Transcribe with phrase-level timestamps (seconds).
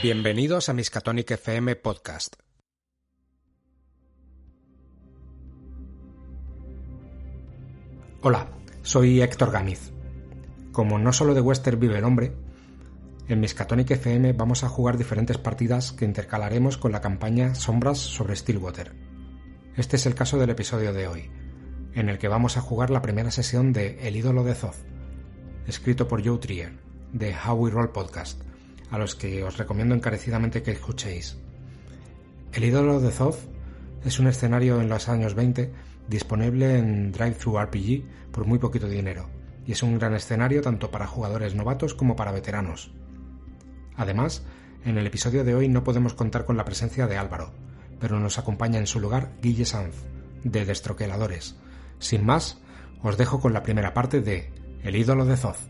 [0.00, 2.36] Bienvenidos a Miskatonic FM Podcast.
[8.22, 8.46] Hola,
[8.82, 9.92] soy Héctor Ganiz.
[10.70, 12.36] Como no solo de Western vive el hombre,
[13.26, 18.36] en Miskatonic FM vamos a jugar diferentes partidas que intercalaremos con la campaña Sombras sobre
[18.36, 18.94] Stillwater.
[19.76, 21.28] Este es el caso del episodio de hoy,
[21.92, 24.95] en el que vamos a jugar la primera sesión de El ídolo de Zoth,
[25.66, 26.72] escrito por Joe Trier,
[27.12, 28.40] de How We Roll Podcast,
[28.90, 31.38] a los que os recomiendo encarecidamente que escuchéis.
[32.52, 33.38] El ídolo de Zoth
[34.04, 35.72] es un escenario en los años 20
[36.08, 39.28] disponible en Drive-Thru RPG por muy poquito dinero,
[39.66, 42.92] y es un gran escenario tanto para jugadores novatos como para veteranos.
[43.96, 44.44] Además,
[44.84, 47.52] en el episodio de hoy no podemos contar con la presencia de Álvaro,
[47.98, 49.96] pero nos acompaña en su lugar Guille Sanz,
[50.44, 51.56] de Destroqueladores.
[51.98, 52.60] Sin más,
[53.02, 55.68] os dejo con la primera parte de El ídolo de Zoz.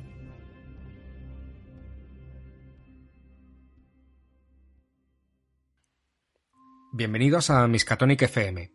[6.92, 8.70] Bienvenidos a Miskatonic FM,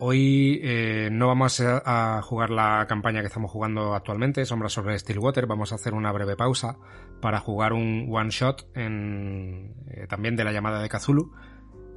[0.00, 5.46] Hoy eh, no vamos a, jugar la campaña que estamos jugando actualmente, Sombras sobre Stillwater.
[5.46, 6.76] Vamos a hacer una breve pausa
[7.20, 11.32] para jugar un one shot eh, también de la llamada de Kazulu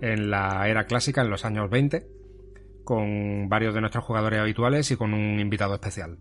[0.02, 2.08] en la era clásica, en los años 20,
[2.84, 6.18] con varios de nuestros jugadores habituales y con un invitado especial.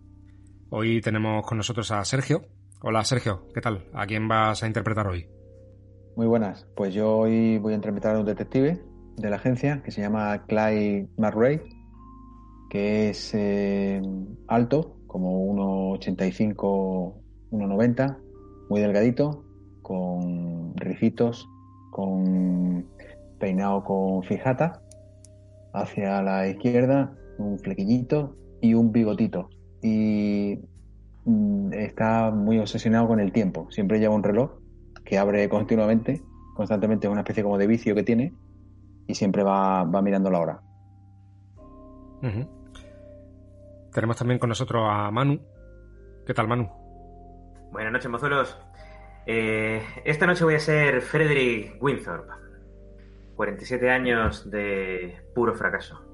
[0.73, 2.43] Hoy tenemos con nosotros a Sergio.
[2.81, 3.89] Hola Sergio, ¿qué tal?
[3.93, 5.27] ¿A quién vas a interpretar hoy?
[6.15, 8.81] Muy buenas, pues yo hoy voy a interpretar a un detective
[9.17, 11.61] de la agencia que se llama Clyde McRae,
[12.69, 14.01] que es eh,
[14.47, 15.45] alto, como
[15.97, 17.15] 1,85,
[17.51, 18.17] 1,90,
[18.69, 19.43] muy delgadito,
[19.81, 21.49] con ricitos,
[21.91, 22.87] con
[23.41, 24.81] peinado con fijata,
[25.73, 29.49] hacia la izquierda, un flequillito y un bigotito.
[29.81, 30.59] Y
[31.25, 33.67] mm, está muy obsesionado con el tiempo.
[33.71, 34.51] Siempre lleva un reloj
[35.03, 36.21] que abre continuamente,
[36.55, 38.33] constantemente, es una especie como de vicio que tiene
[39.07, 40.61] y siempre va, mirando la hora.
[43.91, 45.39] Tenemos también con nosotros a Manu.
[46.25, 46.69] ¿Qué tal, Manu?
[47.71, 48.57] Buenas noches, mozuelos.
[49.25, 52.31] Eh, esta noche voy a ser Frederick Winthorpe.
[53.35, 56.10] 47 años de puro fracaso.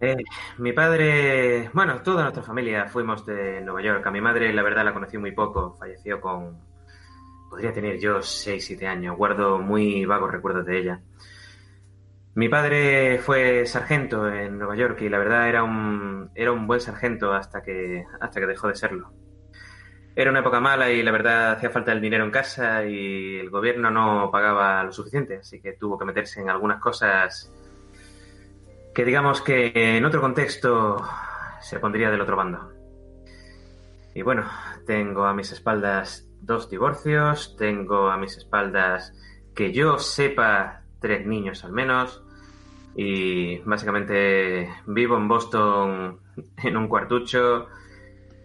[0.00, 0.16] Eh,
[0.58, 4.06] mi padre, bueno, toda nuestra familia fuimos de Nueva York.
[4.06, 5.74] A mi madre, la verdad, la conocí muy poco.
[5.78, 6.58] Falleció con.
[7.50, 9.16] Podría tener yo 6, 7 años.
[9.16, 11.00] Guardo muy vagos recuerdos de ella.
[12.34, 16.80] Mi padre fue sargento en Nueva York y la verdad era un, era un buen
[16.80, 19.12] sargento hasta que, hasta que dejó de serlo.
[20.14, 23.50] Era una época mala y la verdad hacía falta el dinero en casa y el
[23.50, 27.52] gobierno no pagaba lo suficiente, así que tuvo que meterse en algunas cosas
[28.98, 31.00] que digamos que en otro contexto
[31.60, 32.72] se pondría del otro bando.
[34.12, 34.42] Y bueno,
[34.88, 39.12] tengo a mis espaldas dos divorcios, tengo a mis espaldas
[39.54, 42.24] que yo sepa tres niños al menos,
[42.96, 46.18] y básicamente vivo en Boston
[46.56, 47.68] en un cuartucho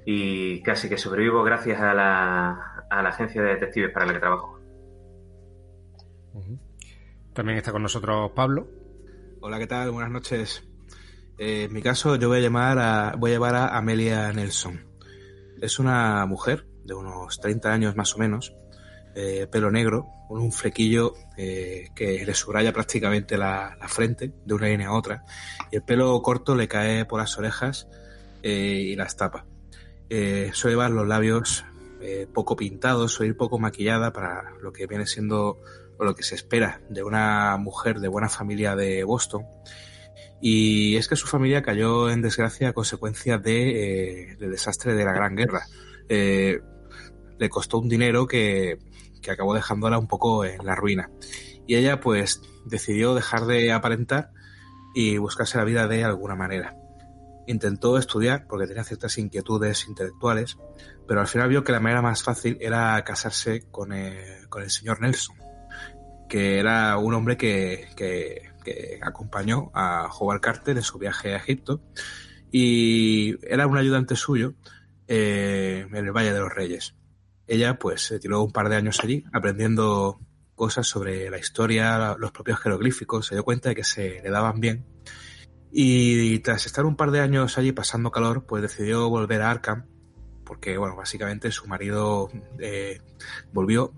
[0.06, 4.20] y casi que sobrevivo gracias a la, a la agencia de detectives para la que
[4.20, 4.60] trabajo.
[7.34, 8.83] También está con nosotros Pablo.
[9.46, 9.92] Hola, ¿qué tal?
[9.92, 10.64] Buenas noches.
[11.38, 14.86] Eh, en mi caso, yo voy a llamar a, voy a llevar a Amelia Nelson.
[15.62, 18.56] Es una mujer de unos 30 años más o menos,
[19.16, 24.70] eh, pelo negro, con un flequillo eh, que le subraya prácticamente la, frente de una
[24.70, 25.26] línea a otra,
[25.70, 27.90] y el pelo corto le cae por las orejas
[28.42, 29.46] y las tapa.
[30.10, 31.66] suele llevar los labios
[32.34, 35.60] poco pintados, suele ir poco maquillada para lo que viene siendo
[35.98, 39.46] o lo que se espera de una mujer de buena familia de Boston.
[40.42, 45.14] Y es que su familia cayó en desgracia a consecuencia de, del desastre de la
[45.14, 45.66] Gran Guerra.
[46.10, 48.78] le costó un dinero que
[49.24, 51.10] que acabó dejándola un poco en la ruina.
[51.66, 54.30] Y ella pues decidió dejar de aparentar
[54.94, 56.76] y buscarse la vida de alguna manera.
[57.48, 60.58] Intentó estudiar porque tenía ciertas inquietudes intelectuales,
[61.08, 64.70] pero al final vio que la manera más fácil era casarse con el, con el
[64.70, 65.36] señor Nelson,
[66.34, 68.52] que era un hombre que, que,
[69.04, 71.80] acompañó a Howard Carter en su viaje a Egipto
[72.52, 74.56] y era un ayudante suyo
[75.08, 76.96] eh, en el Valle de los Reyes
[77.46, 80.20] ella pues se tiró un par de años allí aprendiendo
[80.56, 84.60] cosas sobre la historia, los propios jeroglíficos, se dio cuenta de que se le daban
[84.60, 84.88] bien.
[85.72, 89.86] Y tras estar un par de años allí pasando calor, pues decidió volver a Arkham,
[90.46, 93.02] porque, bueno, básicamente su marido eh,
[93.52, 93.94] volvió.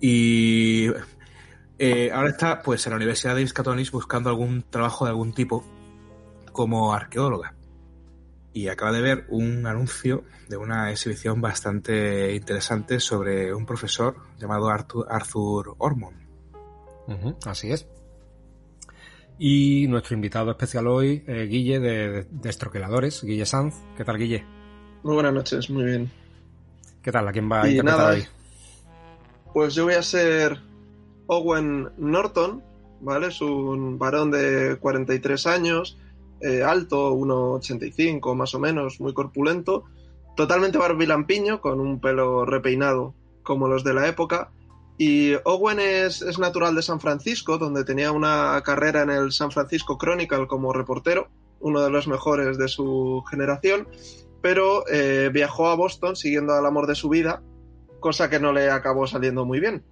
[0.00, 0.88] Y
[1.78, 5.64] eh, ahora está, pues, en la Universidad de Miskatonic buscando algún trabajo de algún tipo
[6.52, 7.54] como arqueóloga.
[8.52, 14.68] y acaba de ver un anuncio de una exhibición bastante interesante sobre un profesor llamado
[14.68, 16.16] Arthur, Arthur Ormond.
[17.44, 17.88] así es.
[19.38, 23.74] Y nuestro invitado especial hoy, eh, Guille de, Estroqueladores, Guille Sanz.
[23.96, 24.44] ¿Qué tal, Guille?
[25.02, 26.10] Muy buenas noches, muy bien.
[27.02, 27.26] ¿Qué tal?
[27.26, 28.24] ¿A quién va a interpretar hoy?
[29.54, 30.60] Pues yo voy a ser
[31.28, 32.60] Owen Norton,
[33.00, 33.28] ¿vale?
[33.28, 35.96] Es un varón de 43 años,
[36.40, 39.84] eh, alto, 1,85 más o menos, muy corpulento,
[40.34, 43.14] totalmente barbilampiño, con un pelo repeinado
[43.44, 44.50] como los de la época.
[44.98, 49.98] Y Owen es, natural de San Francisco, donde tenía una carrera en el San Francisco
[49.98, 51.28] Chronicle como reportero,
[51.60, 53.86] uno de los mejores de su generación,
[54.42, 57.40] pero eh, viajó a Boston siguiendo al amor de su vida,
[58.04, 59.82] cosa que no le acabó saliendo muy bien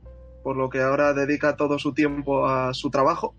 [0.42, 3.34] por lo que ahora dedica todo su tiempo a su trabajo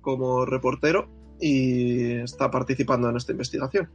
[0.00, 1.08] como reportero
[1.40, 3.88] y está participando en esta investigación.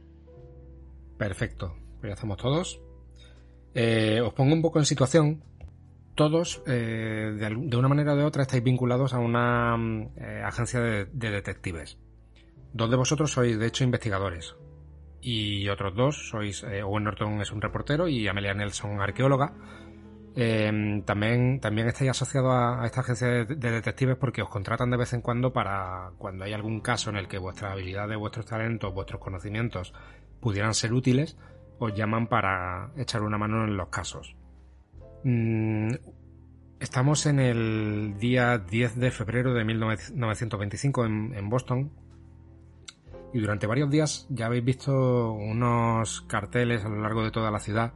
[1.18, 2.80] Perfecto, pues ya hacemos todos.
[3.74, 5.44] Eh, os pongo un poco en situación.
[6.14, 9.76] Todos, eh, de, una manera o de otra, estáis vinculados a una
[10.16, 11.98] eh, agencia de, de, detectives.
[12.72, 14.54] Dos de vosotros sois, de hecho, investigadores.
[15.20, 19.54] Y otros dos sois, Owen Norton es un reportero y Amelia Nelson, arqueóloga
[20.34, 25.12] Em, también, también estáis asociados a, esta agencia de, detectives porque os contratan de vez
[25.12, 29.20] en cuando para cuando hay algún caso en el que vuestras habilidades, vuestros talentos, vuestros
[29.20, 29.92] conocimientos
[30.40, 31.36] pudieran ser útiles,
[31.78, 34.34] os llaman para echar una mano en los casos.
[35.24, 35.90] Mm,
[36.80, 41.92] estamos en el día 10 de febrero de 1925 en, en Boston,
[43.34, 47.60] y durante varios días ya habéis visto unos carteles a lo largo de toda la
[47.60, 47.92] ciudad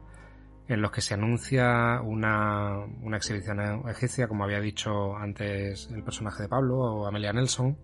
[0.67, 6.43] en los que se anuncia una, una exhibición egipcia, como había dicho antes el personaje
[6.43, 7.77] de Pablo o Amelia Nelson,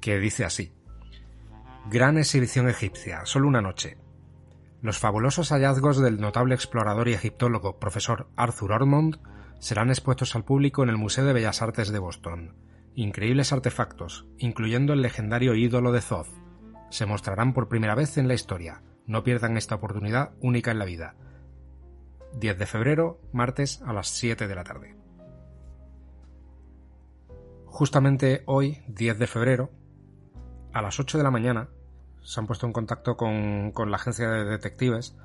[0.00, 0.72] que dice así.
[1.90, 3.98] Gran exhibición egipcia, solo una noche.
[4.82, 9.18] Los fabulosos hallazgos del notable explorador y egiptólogo profesor Arthur Ormond
[9.60, 12.56] serán expuestos al público en el Museo de Bellas Artes de Boston.
[12.94, 16.28] Increíbles artefactos, incluyendo el legendario ídolo de Thoth,
[16.90, 18.82] se mostrarán por primera vez en la historia.
[19.06, 21.14] No pierdan esta oportunidad única en la vida
[22.34, 24.96] 10 de febrero, martes a las 7 de la tarde.
[27.66, 29.70] Justamente hoy, 10 de febrero,
[30.72, 31.68] a las 8 de la mañana,
[32.22, 35.16] se han puesto en contacto con, la agencia de detectives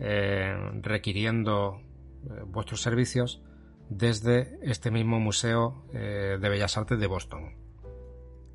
[0.00, 1.80] eh, requiriendo
[2.24, 3.42] eh, vuestros servicios
[3.88, 7.56] desde este mismo Museo eh, de Bellas Artes de Boston.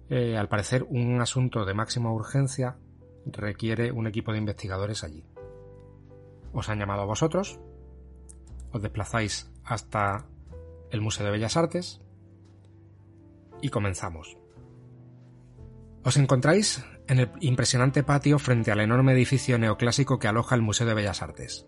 [0.10, 2.78] al parecer, un asunto de máxima urgencia
[3.26, 5.26] requiere un equipo de investigadores allí.
[6.54, 7.60] Os han llamado a vosotros
[8.74, 10.26] os desplazáis hasta
[10.92, 12.02] el Museo de Bellas Artes
[13.62, 14.38] y comenzamos.
[16.04, 20.86] Os encontráis en el impresionante patio frente al enorme edificio neoclásico que aloja el Museo
[20.88, 21.66] de Bellas Artes.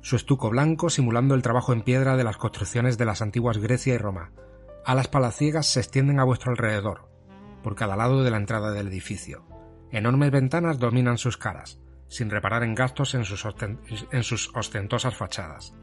[0.00, 3.94] Su estuco blanco simulando el trabajo en piedra de las construcciones de las antiguas Grecia
[3.94, 4.30] y Roma.
[4.84, 7.08] Alas palaciegas se extienden a vuestro alrededor,
[7.64, 9.44] por cada lado de la entrada del edificio.
[9.90, 13.44] Enormes ventanas dominan sus caras, sin reparar en gastos en sus,
[14.12, 15.74] en sus ostentosas fachadas.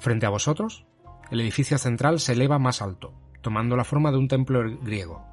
[0.00, 0.86] Frente a vosotros,
[1.30, 5.26] el edificio central se eleva más alto, tomando la forma de un templo griego.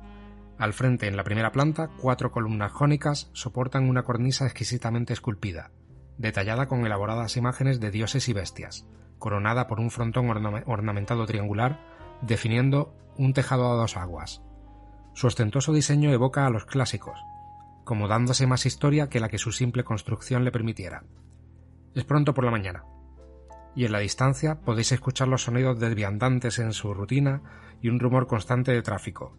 [0.58, 5.72] Al frente, en la primera planta, cuatro columnas jónicas soportan una cornisa exquisitamente esculpida,
[6.18, 8.86] detallada con elaboradas imágenes de dioses y bestias,
[9.20, 10.30] coronada por un frontón
[10.65, 11.80] ornamentado triangular,
[12.22, 14.42] definiendo un tejado a dos aguas.
[15.13, 17.18] Su ostentoso diseño evoca a los clásicos,
[17.86, 21.06] como dándose más historia que la que su simple construcción le permitiera.
[21.96, 22.84] Es pronto por la mañana,
[23.77, 27.43] y en la distancia podéis escuchar los sonidos desviandantes en su rutina
[27.79, 29.38] y un rumor constante de tráfico,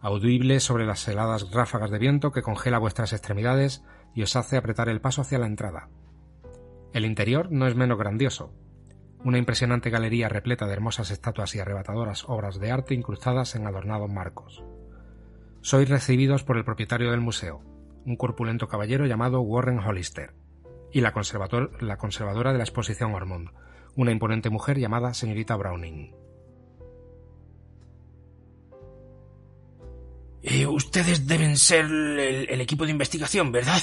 [0.00, 3.82] audible sobre las heladas ráfagas de viento que congela vuestras extremidades
[4.14, 5.88] y os hace apretar el paso hacia la entrada.
[6.92, 8.54] El interior no es menos grandioso.
[9.24, 14.08] Una impresionante galería repleta de hermosas estatuas y arrebatadoras obras de arte incrustadas en adornados
[14.08, 14.62] marcos.
[15.60, 17.64] Sois recibidos por el propietario del museo,
[18.06, 20.34] un corpulento caballero llamado Warren Hollister,
[20.92, 21.12] y la,
[21.80, 23.50] la conservadora de la exposición Ormond,
[23.96, 26.14] una imponente mujer llamada señorita Browning.
[30.42, 33.80] Eh, ustedes deben ser el, equipo de investigación, ¿verdad?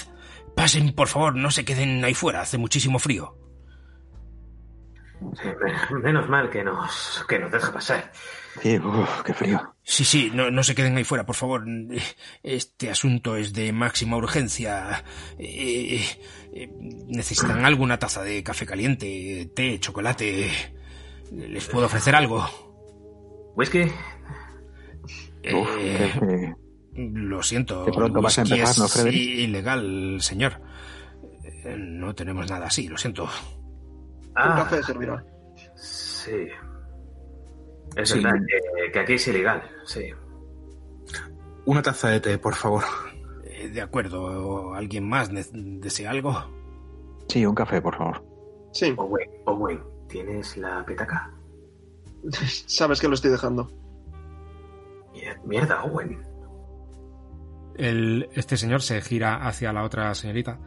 [0.56, 3.39] Pasen, por favor, no se queden ahí fuera, hace muchísimo frío.
[6.04, 8.12] menos mal que nos, que nos deja pasar.
[8.62, 8.80] Sí,
[9.26, 9.76] qué frío.
[9.84, 11.66] Sí, sí, no, no, se queden ahí fuera, por favor.
[12.44, 15.04] Este asunto es de máxima urgencia.
[15.38, 16.02] Eh,
[16.54, 16.70] eh,
[17.08, 20.50] ¿Necesitan alguna taza de café caliente, té, chocolate?
[21.32, 22.46] ¿Les puedo ofrecer algo?
[23.56, 23.92] ¿Whisky?
[25.44, 26.54] Eh,
[26.96, 27.86] lo siento.
[27.86, 30.62] pronto vas a empezar, ¿no, ilegal, señor.
[31.78, 33.30] No tenemos nada así, lo siento.
[34.46, 35.24] Un Ah, café servirá.
[35.76, 36.48] sí.
[37.96, 38.22] Es Sí.
[38.24, 40.12] verdad que, que aquí es ilegal, sí.
[41.66, 42.84] Una taza de té, por favor.
[43.44, 46.34] Eh, de acuerdo, ¿alguien más desea algo?
[47.28, 48.24] Sí, un café, por favor.
[48.72, 51.32] Sí, Owen, Owen, ¿tienes la petaca?
[52.68, 53.70] sabes que lo estoy dejando.
[55.14, 56.24] Mier- Mierda, Owen.
[57.76, 60.60] El- este señor se gira hacia la otra señorita.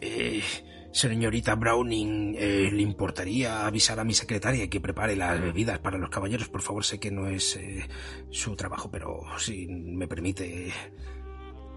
[0.00, 0.42] Eh,
[0.94, 6.08] señorita Browning, eh, ¿le importaría avisar a mi secretaria que prepare las bebidas para los
[6.08, 6.48] caballeros?
[6.48, 7.88] Por favor, sé que no es eh,
[8.30, 10.72] su trabajo, pero si me permite...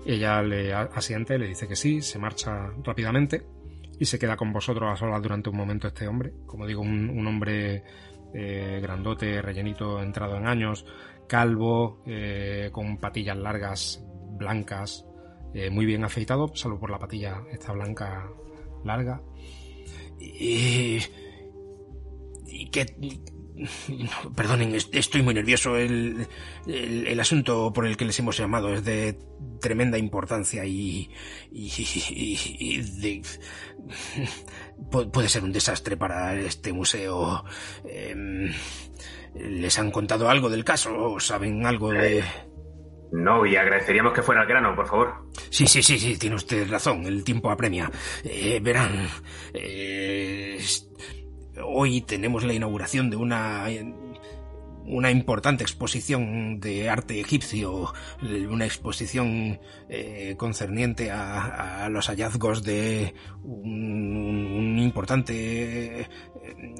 [0.06, 3.46] Ella le asiente, le dice que sí, se marcha rápidamente
[4.00, 6.32] y se queda con vosotros a solas durante un momento este hombre.
[6.46, 7.84] Como digo, un, un hombre
[8.34, 10.86] eh, grandote, rellenito, entrado en años,
[11.28, 14.06] calvo, eh, con patillas largas,
[14.38, 15.06] blancas,
[15.54, 18.30] eh, muy bien afeitado, salvo por la patilla esta blanca
[18.88, 19.22] larga.
[20.20, 21.00] Eh,
[22.48, 22.86] y que...
[24.36, 25.78] Perdonen, est- estoy muy nervioso.
[25.78, 26.28] El,
[26.68, 29.18] el, el asunto por el que les hemos llamado es de
[29.60, 31.10] tremenda importancia y...
[31.52, 33.22] y, y- y de-
[34.92, 37.44] pu- puede ser un desastre para este museo.
[37.84, 38.52] Em,
[39.34, 41.20] ¿Les han contado algo del caso?
[41.20, 42.24] ¿Saben algo de...?
[43.12, 45.14] No, y agradeceríamos que fuera al grano, por favor.
[45.50, 47.90] Sí, sí, sí, sí, tiene usted razón, el tiempo apremia.
[48.24, 49.08] Eh, verán,
[49.54, 50.60] eh,
[51.64, 53.68] hoy tenemos la inauguración de una
[54.88, 57.94] una importante exposición de arte egipcio,
[58.50, 59.60] una exposición
[59.90, 66.08] eh, concerniente a, a los hallazgos de un, importante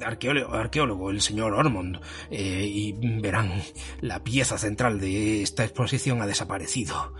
[0.04, 2.00] arqueólogo, el señor Ormond.
[2.30, 3.62] Eh, y verán,
[4.00, 7.14] la pieza central de esta exposición ha desaparecido.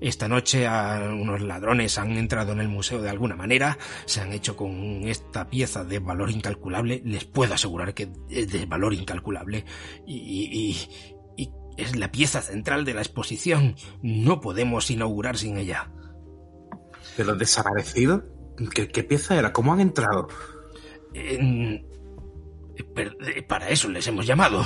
[0.00, 4.34] Esta noche a unos ladrones han entrado en el museo de alguna manera, se han
[4.34, 9.64] hecho con esta pieza de valor incalculable, les puedo asegurar que es de valor incalculable
[10.06, 10.76] y
[11.80, 13.74] es la pieza central de la exposición.
[14.02, 15.90] No podemos inaugurar sin ella.
[17.16, 18.24] ¿Pero desaparecido?
[18.74, 19.52] ¿Qué, qué pieza era?
[19.52, 20.28] ¿Cómo han entrado?
[22.94, 24.64] Per- eh, Para eso les hemos llamado.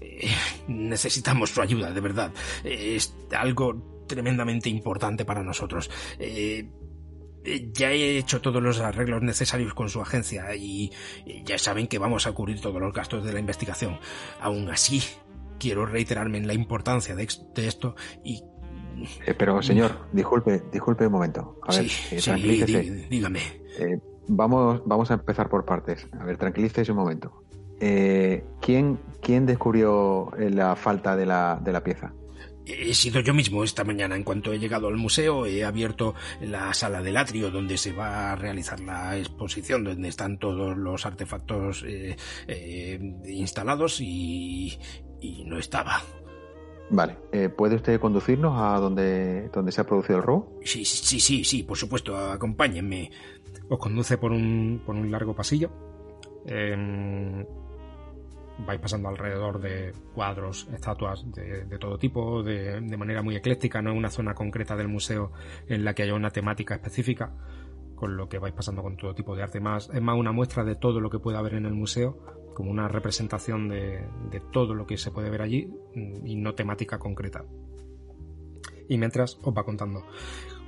[0.00, 0.28] Eh,
[0.68, 2.32] Necesitamos su ayuda, de verdad.
[2.64, 5.90] Eh, Es algo tremendamente importante para nosotros.
[6.18, 6.68] Eh,
[7.44, 10.92] eh, Ya he hecho todos los arreglos necesarios con su agencia y
[11.26, 13.98] eh, ya saben que vamos a cubrir todos los gastos de la investigación.
[14.40, 15.02] Aún así,
[15.58, 17.24] quiero reiterarme en la importancia de,
[17.56, 18.42] esto y...
[19.26, 21.60] Eh, pero, señor, disculpe, disculpe un momento.
[21.62, 23.40] A ver, sí, eh, dí- dígame.
[23.78, 26.06] Eh, vamos, vamos a empezar por partes.
[26.18, 27.44] A ver, tranquilícese un momento.
[27.80, 32.12] Eh, ¿quién, ¿Quién descubrió eh, la falta de la, de la pieza?
[32.68, 34.14] He sido yo mismo esta mañana.
[34.14, 38.32] En cuanto he llegado al museo, he abierto la sala del atrio donde se va
[38.32, 42.16] a realizar la exposición, donde están todos los artefactos eh,
[42.46, 44.78] eh, instalados y,
[45.20, 46.02] y no estaba.
[46.90, 50.58] Vale, eh, ¿puede usted conducirnos a donde, se ha producido el robo?
[50.64, 53.10] Sí, sí, sí, sí, por supuesto, acompáñenme.
[53.68, 55.70] Os conduce por un, por un largo pasillo.
[56.46, 57.44] Em,
[58.66, 63.82] vais pasando alrededor de cuadros, estatuas de, de todo tipo, de, de manera muy ecléctica.
[63.82, 65.32] No es una zona concreta del museo
[65.66, 67.34] en la que haya una temática específica,
[67.94, 69.60] con lo que vais pasando con todo tipo de arte.
[69.60, 72.18] Más, es más una muestra de todo lo que puede haber en el museo,
[72.58, 74.02] como una representación de,
[74.50, 77.44] todo lo que se puede ver allí mm, y no temática concreta.
[78.88, 80.04] Y mientras os va contando.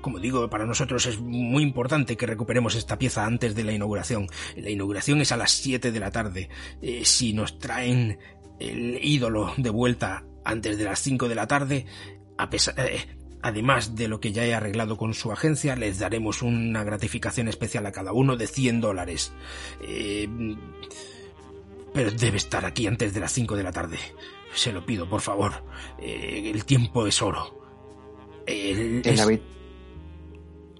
[0.00, 4.28] Como digo, para nosotros es muy importante que recuperemos esta pieza antes de la inauguración.
[4.54, 6.48] La inauguración es a las 7 de la tarde.
[6.80, 8.20] Eh, si nos traen
[8.60, 11.86] el ídolo de vuelta antes de las 5 de la tarde,
[12.76, 13.06] eh,
[13.42, 17.84] además de lo que ya he arreglado con su agencia, les daremos una gratificación especial
[17.86, 19.32] a cada uno de 100 dólares.
[19.82, 20.28] Eh,
[21.92, 23.98] pero debe estar aquí antes de las 5 de la tarde.
[24.54, 25.52] Se lo pido, por favor.
[25.98, 27.58] Eh, el tiempo es oro.
[28.46, 29.42] El- es- la vi-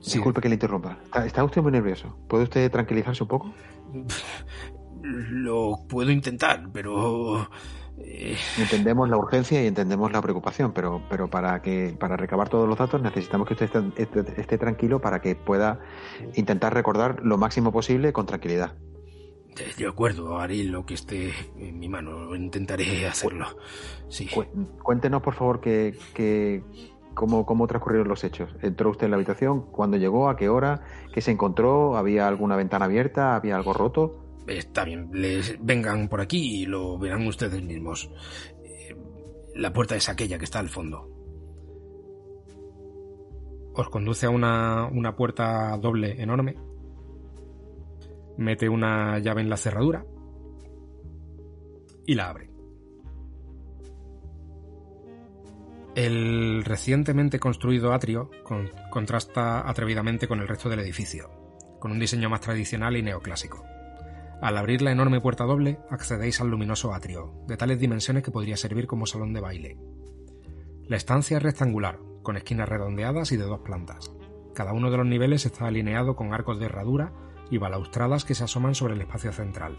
[0.01, 0.13] Sí.
[0.15, 0.99] Disculpe que le interrumpa.
[1.05, 2.17] ¿Está, está usted muy nervioso?
[2.27, 3.53] ¿Puede usted tranquilizarse un poco?
[5.03, 7.49] Lo puedo intentar, pero...
[7.99, 12.69] eh, Entendemos la urgencia y entendemos la preocupación, pero, pero para que para recabar todos
[12.69, 15.81] los datos necesitamos que usted esté, esté- esté tranquilo para que pueda
[16.35, 18.77] intentar recordar lo máximo posible con tranquilidad.
[19.79, 22.35] De acuerdo, haré lo que esté en mi mano.
[22.35, 23.47] Intentaré hacerlo.
[24.09, 24.27] Sí.
[24.33, 24.47] Cu-
[24.83, 26.63] Cuéntenos, por favor, que, que-
[27.15, 28.55] cómo, cómo transcurrieron los hechos.
[28.63, 29.63] ¿Entró usted en la habitación?
[29.71, 30.29] ¿Cuándo llegó?
[30.31, 30.83] ¿A qué hora?
[31.13, 31.97] ¿Qué se encontró?
[31.97, 33.35] ¿Había alguna ventana abierta?
[33.37, 34.25] ¿Había algo roto?
[34.47, 38.11] Está bien, les vengan por aquí y lo verán ustedes mismos.
[38.65, 38.97] Eh,
[39.55, 41.09] La puerta es aquella que está al fondo.
[43.73, 46.57] os conduce a una, una puerta doble enorme,
[48.41, 50.05] mete una llave en la cerradura
[52.07, 52.51] y la abre.
[55.95, 61.29] El recientemente construido atrio con- contrasta atrevidamente con el resto del edificio,
[61.79, 63.63] con un diseño más tradicional y neoclásico.
[64.41, 68.57] Al abrir la enorme puerta doble, accedéis al luminoso atrio, de tales dimensiones que podría
[68.57, 69.77] servir como salón de baile.
[70.87, 74.11] La estancia es rectangular, con esquinas redondeadas y de dos plantas.
[74.55, 77.13] Cada uno de los niveles está alineado con arcos de herradura
[77.51, 79.77] y balaustradas que se asoman sobre el espacio central,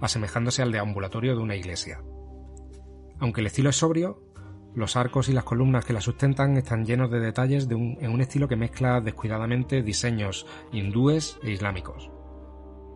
[0.00, 2.02] asemejándose al deambulatorio de una iglesia.
[3.18, 4.22] Aunque el estilo es sobrio,
[4.74, 8.48] los arcos y las columnas que la sustentan están llenos de detalles en un estilo
[8.48, 12.10] que mezcla descuidadamente diseños hindúes e islámicos.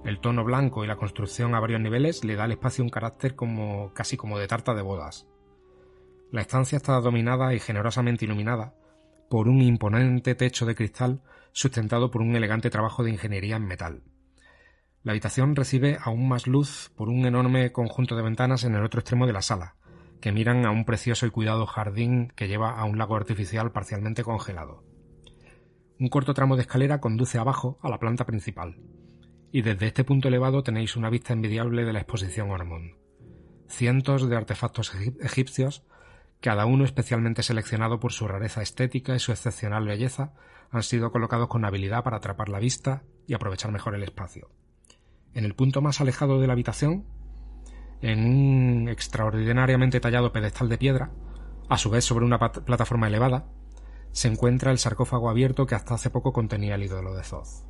[0.05, 3.35] El tono blanco y la construcción a varios niveles le da al espacio un carácter
[3.35, 5.27] como casi como de tarta de bodas.
[6.31, 8.75] La estancia está dominada y generosamente iluminada
[9.29, 14.03] por un imponente techo de cristal sustentado por un elegante trabajo de ingeniería en metal.
[15.05, 19.01] La habitación recibe aún más luz por un enorme conjunto de ventanas en el otro
[19.01, 19.77] extremo de la sala,
[20.23, 24.25] que miran a un precioso y cuidado jardín que lleva a un lago artificial parcialmente
[24.25, 24.83] congelado.
[26.01, 28.79] Un corto tramo de escalera conduce abajo a la planta principal,
[29.53, 32.95] y desde este punto elevado tenéis una vista envidiable de la exposición Ormond.
[33.69, 35.85] Cientos de artefactos egip- egipcios,
[36.41, 40.33] cada uno especialmente seleccionado por su rareza estética y su excepcional belleza,
[40.71, 44.49] han sido colocados con habilidad para atrapar la vista y aprovechar mejor el espacio.
[45.35, 47.05] En el punto más alejado de la habitación,
[48.03, 51.11] en un extraordinariamente tallado pedestal de piedra,
[51.69, 53.47] a su vez sobre una plataforma elevada,
[54.13, 57.65] se encuentra el sarcófago abierto que hasta hace poco contenía el ídolo de Zoth.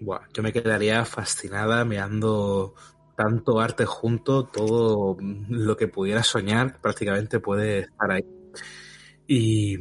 [0.00, 2.74] Buah, yo me quedaría fascinada mirando
[3.14, 8.24] tanto arte junto, todo lo que pudiera soñar prácticamente puede estar ahí.
[9.26, 9.76] Y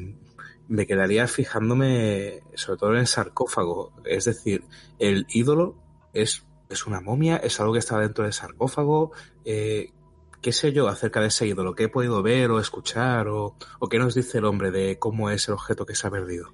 [0.68, 4.64] me quedaría fijándome sobre todo en el sarcófago, es decir,
[5.00, 9.12] el ídolo es, es una momia, es algo que está dentro del sarcófago,
[9.46, 9.92] eh,
[10.42, 13.90] qué sé yo acerca de ese ídolo, qué he podido ver o escuchar o, o
[13.90, 16.54] qué nos dice el hombre de cómo es el objeto que se ha perdido.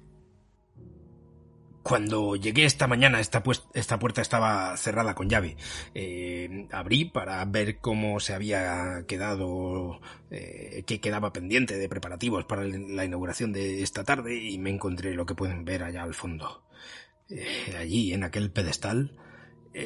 [1.82, 5.56] Cuando llegué esta mañana, esta, pues- esta puerta estaba cerrada con llave.
[5.94, 9.98] Eh, abrí para ver cómo se había quedado,
[10.30, 15.14] eh, qué quedaba pendiente de preparativos para la inauguración de esta tarde y me encontré
[15.14, 16.62] lo que pueden ver allá al fondo.
[17.78, 19.16] Allí, en aquel pedestal,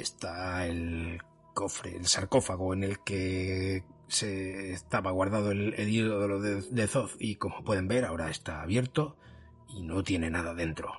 [0.00, 1.20] está el
[1.54, 7.12] cofre, el sarcófago en el que se estaba guardado el, el ídolo de, de Zoth
[7.18, 9.16] y como pueden ver ahora está abierto
[9.68, 10.92] y no tiene nada dentro.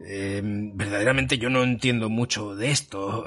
[0.00, 3.24] Eh, verdaderamente yo no entiendo mucho de esto.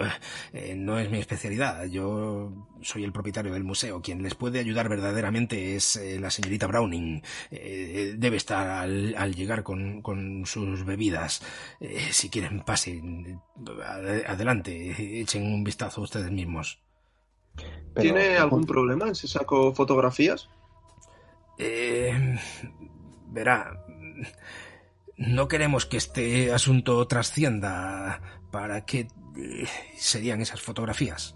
[0.54, 1.86] Eh, no es mi especialidad.
[1.86, 2.52] Yo
[2.82, 4.02] soy el propietario del museo.
[4.02, 7.22] Quien les puede ayudar verdaderamente es eh, la señorita Browning.
[7.52, 11.42] Eh, debe estar al, al llegar con, con sus bebidas.
[11.80, 13.40] Eh, si quieren, pasen.
[13.86, 15.22] Ad- Adelante.
[15.22, 16.80] Echen un vistazo ustedes mismos.
[17.56, 20.50] Pero- ¿Tiene algún problema en si saco fotografías?
[21.58, 22.38] Eh,
[23.30, 23.84] verá,
[25.18, 28.22] no queremos que este asunto trascienda.
[28.52, 31.36] ¿Para qué eh, serían esas fotografías?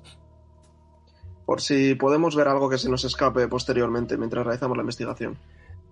[1.46, 5.38] Por si podemos ver algo que se nos escape posteriormente mientras realizamos la investigación.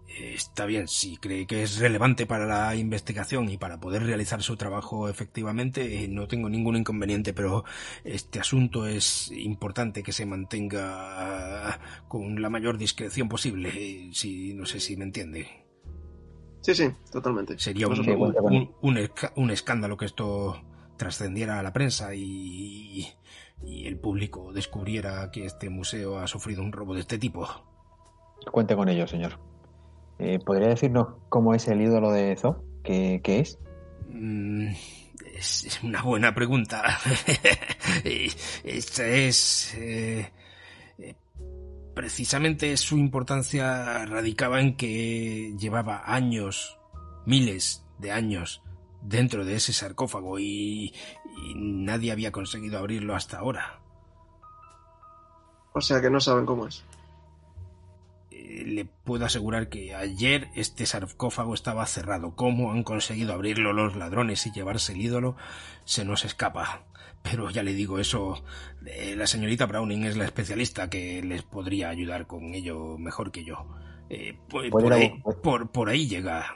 [0.08, 4.42] Eh, Está bien, si cree que es relevante para la investigación y para poder realizar
[4.42, 7.66] su trabajo efectivamente, eh, no tengo ningún inconveniente, pero
[8.04, 14.80] este asunto es importante que se mantenga con la mayor discreción posible, si no sé
[14.80, 15.69] si me entiende.
[16.62, 17.58] Sí, sí, totalmente.
[17.58, 17.94] Sería un,
[18.56, 20.62] un- un esca- un escándalo que esto
[20.98, 23.08] trascendiera a la prensa y,
[23.64, 27.48] y el público descubriera que este museo ha sufrido un robo de este tipo.
[28.52, 29.40] Cuente con ello, señor.
[30.18, 32.64] Eh, ¿Podría decirnos cómo es el ídolo de Zo?
[32.84, 33.58] ¿Qué, qué es?
[34.10, 34.68] Mm,
[35.36, 36.84] Es, es una buena pregunta.
[38.64, 39.74] Esta es...
[39.78, 40.30] eh,
[42.00, 46.80] precisamente su importancia radicaba en que llevaba años,
[47.26, 48.62] miles de años,
[49.02, 50.94] dentro de ese sarcófago y,
[51.56, 53.82] nadie había conseguido abrirlo hasta ahora.
[55.74, 56.86] O sea que no saben cómo es.
[58.50, 62.36] Le puedo asegurar que ayer este sarcófago estaba cerrado.
[62.36, 65.36] ¿Cómo han conseguido abrirlo los ladrones y llevarse el ídolo?
[65.86, 66.84] Se nos escapa.
[67.22, 68.44] Pero ya le digo eso,
[68.86, 73.44] eh, la señorita Browning es la especialista que les podría ayudar con ello mejor que
[73.44, 73.68] yo.
[74.10, 76.56] Eh, por, ¿Puede por ahí, bu- por- por ahí llega.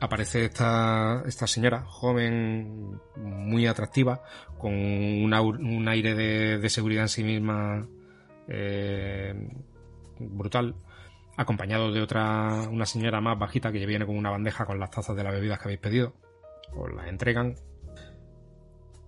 [0.00, 4.22] Aparece esta, esta señora, joven, muy atractiva,
[4.58, 7.86] con un aire de, de seguridad en sí misma
[8.48, 9.34] eh,
[10.20, 10.74] brutal.
[11.36, 15.16] acompañado de otra, una señora más bajita que viene con una bandeja con las tazas
[15.16, 16.12] de las bebidas que habéis pedido.
[16.74, 17.56] Os las entregan.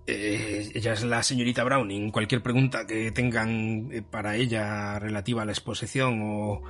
[0.07, 2.11] Eh, ella es la señorita Browning.
[2.11, 6.63] Cualquier pregunta que tengan eh, para ella relativa a la exposición o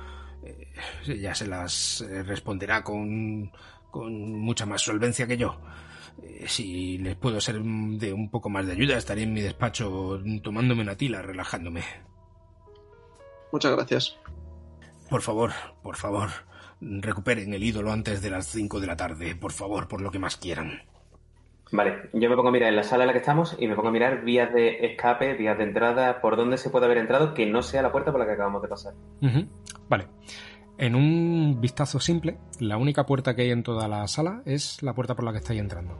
[0.43, 0.73] eh,
[1.07, 3.51] ella se las responderá con,
[3.89, 5.59] con mucha más solvencia que yo.
[6.21, 10.19] Eh, si les puedo ser de un poco más de ayuda, estaré en mi despacho
[10.43, 11.83] tomándome una tila, relajándome.
[13.51, 14.17] Muchas gracias.
[15.13, 15.51] Por favor,
[15.83, 16.29] por favor,
[16.81, 20.17] recuperen el ídolo antes de las 5 de la tarde, por favor, por lo que
[20.17, 20.81] más quieran.
[21.71, 23.75] Vale, yo me pongo a mirar en la sala en la que estamos y me
[23.75, 27.35] pongo a mirar vías de escape, vías de entrada, por dónde se puede haber entrado
[27.35, 28.93] que no sea la puerta por la que acabamos de pasar.
[29.87, 30.07] Vale.
[30.79, 34.95] En un vistazo simple, la única puerta que hay en toda la sala es la
[34.95, 35.95] puerta por la que estáis entrando.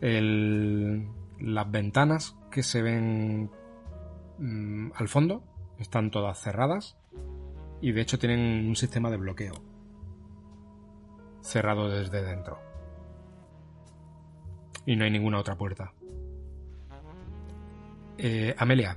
[0.00, 1.08] El-
[1.40, 3.50] las ventanas que se ven
[4.38, 5.42] mm, al fondo
[5.80, 6.96] están todas cerradas
[7.80, 9.54] y de hecho tienen un sistema de bloqueo
[11.40, 12.58] cerrado desde dentro.
[14.84, 15.92] Y no hay ninguna otra puerta.
[18.18, 18.96] Eh, Amelia,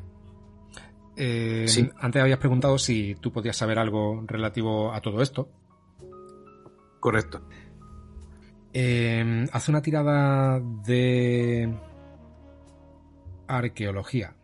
[1.15, 1.89] eh, Sí.
[1.99, 5.49] antes habías preguntado si tú podías saber algo relativo a todo esto.
[6.99, 7.41] Correcto.
[8.73, 11.73] Eh, hace una tirada de
[13.47, 14.35] arqueología.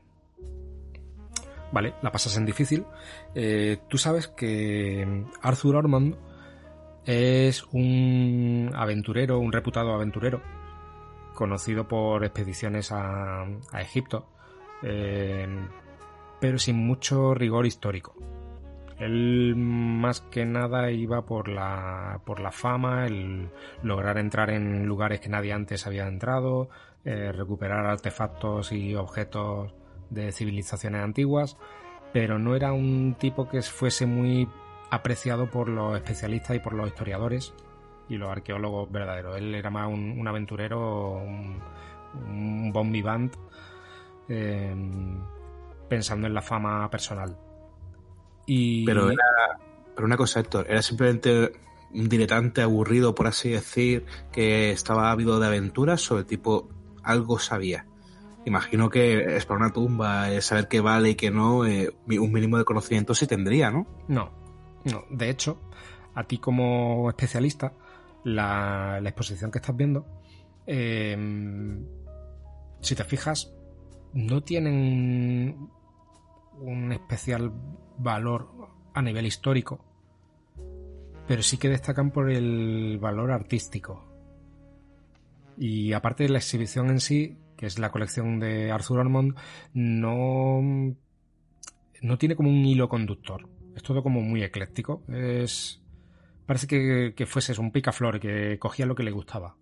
[1.72, 2.86] Vale, la pasas en difícil.
[3.36, 6.16] Eh, tú sabes que Arthur Ormond
[7.06, 10.42] es un aventurero, un reputado aventurero,
[11.34, 13.46] conocido por expediciones a,
[13.80, 14.30] Egipto,
[14.82, 15.48] eh,
[16.40, 18.16] pero sin mucho rigor histórico.
[18.98, 23.50] Él más que nada iba por la, por la fama, el
[23.84, 26.70] lograr entrar en lugares que nadie antes había entrado,
[27.04, 29.74] eh, recuperar artefactos y objetos
[30.10, 31.58] de civilizaciones antiguas,
[32.16, 34.48] pero no era un tipo que fuese muy
[34.90, 37.54] apreciado por los especialistas y por los historiadores
[38.08, 39.36] y los arqueólogos verdaderos.
[39.38, 41.22] Él era más un, aventurero,
[42.26, 43.36] un, vivant,
[44.30, 44.74] eh,
[45.90, 47.38] pensando en la fama personal.
[48.46, 48.86] Y...
[48.86, 49.60] Pero era.
[49.94, 51.52] Pero una cosa, Héctor, era simplemente
[51.94, 56.70] un diletante aburrido, por así decir, que estaba ávido de aventuras o el tipo
[57.04, 57.86] algo sabía.
[58.46, 62.58] Imagino que es para una tumba, saber qué vale y qué no, eh, un mínimo
[62.58, 63.88] de conocimiento sí tendría, ¿no?
[64.08, 64.32] No,
[64.84, 65.04] no.
[65.10, 65.60] De hecho,
[66.14, 67.74] a ti como especialista,
[68.24, 70.06] la, la exposición que estás viendo,
[70.68, 71.18] eh,
[72.82, 73.52] si te fijas,
[74.14, 75.70] no tienen
[76.60, 77.52] un especial
[77.98, 78.48] valor
[78.94, 79.84] a nivel histórico,
[81.28, 84.06] pero sí que destacan por el valor artístico.
[85.58, 89.36] Y aparte de la exhibición en sí, que es la colección de Arthur Ormond,
[89.74, 90.62] no,
[92.02, 93.48] no tiene como un hilo conductor.
[93.76, 95.04] Es todo como muy ecléctico.
[95.10, 95.82] Es.
[96.46, 99.56] Parece que, que fueses un picaflor que cogía lo que le gustaba.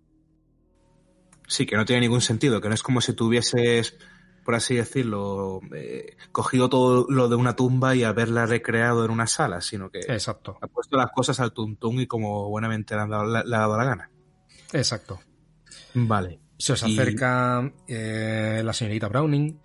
[1.46, 3.96] Sí, que no tiene ningún sentido, que no es como si tuvieses,
[4.44, 9.26] por así decirlo, eh, cogido todo lo de una tumba y haberla recreado en una
[9.26, 13.24] sala, sino que Exacto, ha puesto las cosas al tuntún y como buenamente le, dado,
[13.24, 14.10] le ha dado la gana.
[14.72, 15.20] exacto.
[15.94, 16.43] Vale.
[16.58, 19.58] Se os Y- acerca eh, la señorita Browning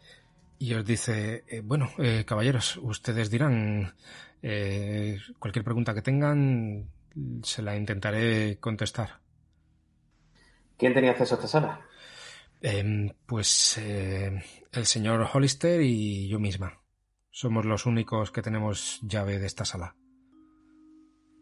[0.57, 3.95] y os dice, eh, bueno, eh, caballeros, ustedes dirán,
[4.41, 6.89] eh, cualquier pregunta que tengan,
[7.43, 9.19] se la intentaré contestar.
[10.77, 11.81] ¿Quién tenía acceso a esta sala?
[12.61, 16.81] Em, pues eh, el señor Hollister y yo misma.
[17.31, 19.95] Somos los únicos que tenemos llave de esta sala.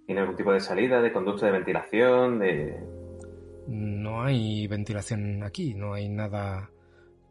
[0.05, 2.77] ¿Tiene algún tipo de salida, de conducto de ventilación, de...
[3.67, 6.71] No hay ventilación aquí, no hay nada.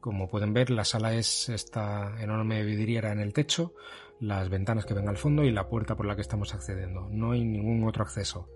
[0.00, 3.74] Como pueden ver, la sala es esta enorme vidriera en el techo,
[4.20, 7.08] las ventanas que ven al fondo y la puerta por la que estamos accediendo.
[7.10, 8.48] No hay ningún otro acceso.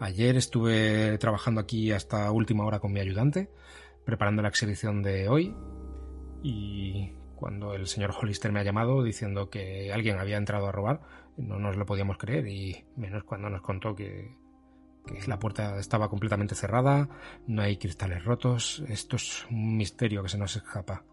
[0.00, 3.50] Ayer estuve trabajando aquí hasta última hora con mi ayudante,
[4.04, 5.54] preparando la exhibición de hoy,
[6.42, 11.00] y cuando el señor Hollister me ha llamado diciendo que alguien había entrado a robar,
[11.36, 14.36] no nos lo podíamos creer, y menos cuando nos contó que,
[15.08, 17.08] que la puerta estaba completamente cerrada,
[17.46, 21.04] no hay cristales rotos, esto es un misterio que se nos escapa.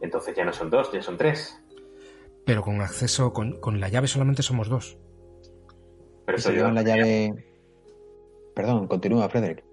[0.00, 1.62] Entonces ya no son dos, ya son tres.
[2.44, 4.98] Pero con acceso, con, con la llave solamente somos dos.
[6.26, 6.50] Pero yo...
[6.50, 7.44] llevan la llave.
[8.54, 9.64] Perdón, continúa, Frederick.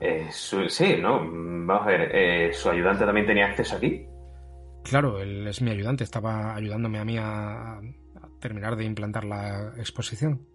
[0.00, 1.20] Eh, su- sí, ¿no?
[1.20, 4.06] Vamos a ver, eh, ¿su ayudante también tenía acceso aquí?
[4.82, 7.80] Claro, él es mi ayudante, estaba ayudándome a mí a, a
[8.40, 10.46] terminar de implantar la exposición.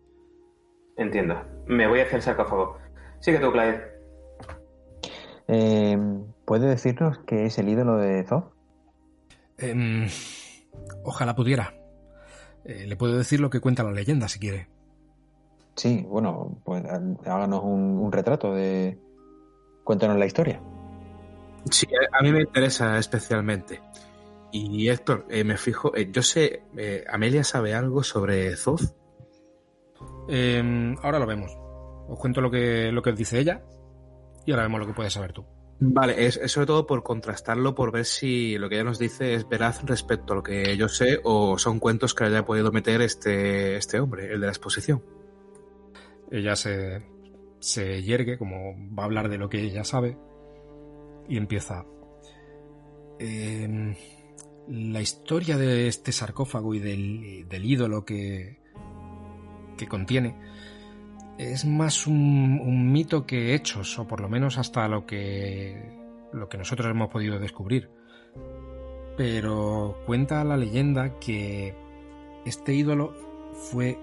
[1.00, 1.42] Entiendo.
[1.66, 2.78] Me voy hacia el sarcófago.
[3.22, 3.82] Sigue tú, Clyde.
[5.48, 5.98] Eh,
[6.46, 8.52] ¿Puede decirnos qué es el ídolo de Zob?
[9.58, 10.08] Em,
[11.04, 11.74] ojalá pudiera.
[12.66, 14.68] Eh, le puedo decir lo que cuenta la leyenda si quiere.
[15.76, 19.00] Sí, bueno, pues háganos un, retrato de...
[19.86, 20.62] Cuéntanos la historia.
[21.72, 23.82] Sí, a mí me interesa especialmente.
[24.52, 28.99] Y Héctor, eh, me fijo, eh, yo sé, eh, ¿Amelia sabe algo sobre Zoth?
[30.32, 31.52] Em, ahora lo vemos.
[32.08, 33.64] Os cuento lo que, lo que dice ella
[34.46, 35.46] y ahora vemos lo que puedes saber tú.
[35.82, 39.48] Vale, es, sobre todo por contrastarlo, por ver si lo que ella nos dice es
[39.48, 43.78] veraz respecto a lo que yo sé o son cuentos que haya podido meter este,
[43.78, 45.04] este hombre, el de la exposición.
[46.30, 47.02] Ella se,
[47.60, 50.18] se yergue, como va a hablar de lo que ella sabe,
[51.28, 51.86] y empieza.
[53.18, 53.96] Em,
[54.68, 58.59] la historia de este sarcófago y del, del ídolo que,
[59.80, 60.36] que contiene
[61.40, 65.98] es más un, mito que hechos, o por lo menos hasta lo que,
[66.34, 67.90] lo que nosotros hemos podido descubrir.
[69.16, 71.74] Pero cuenta la leyenda que
[72.46, 73.14] este ídolo
[73.54, 73.98] fue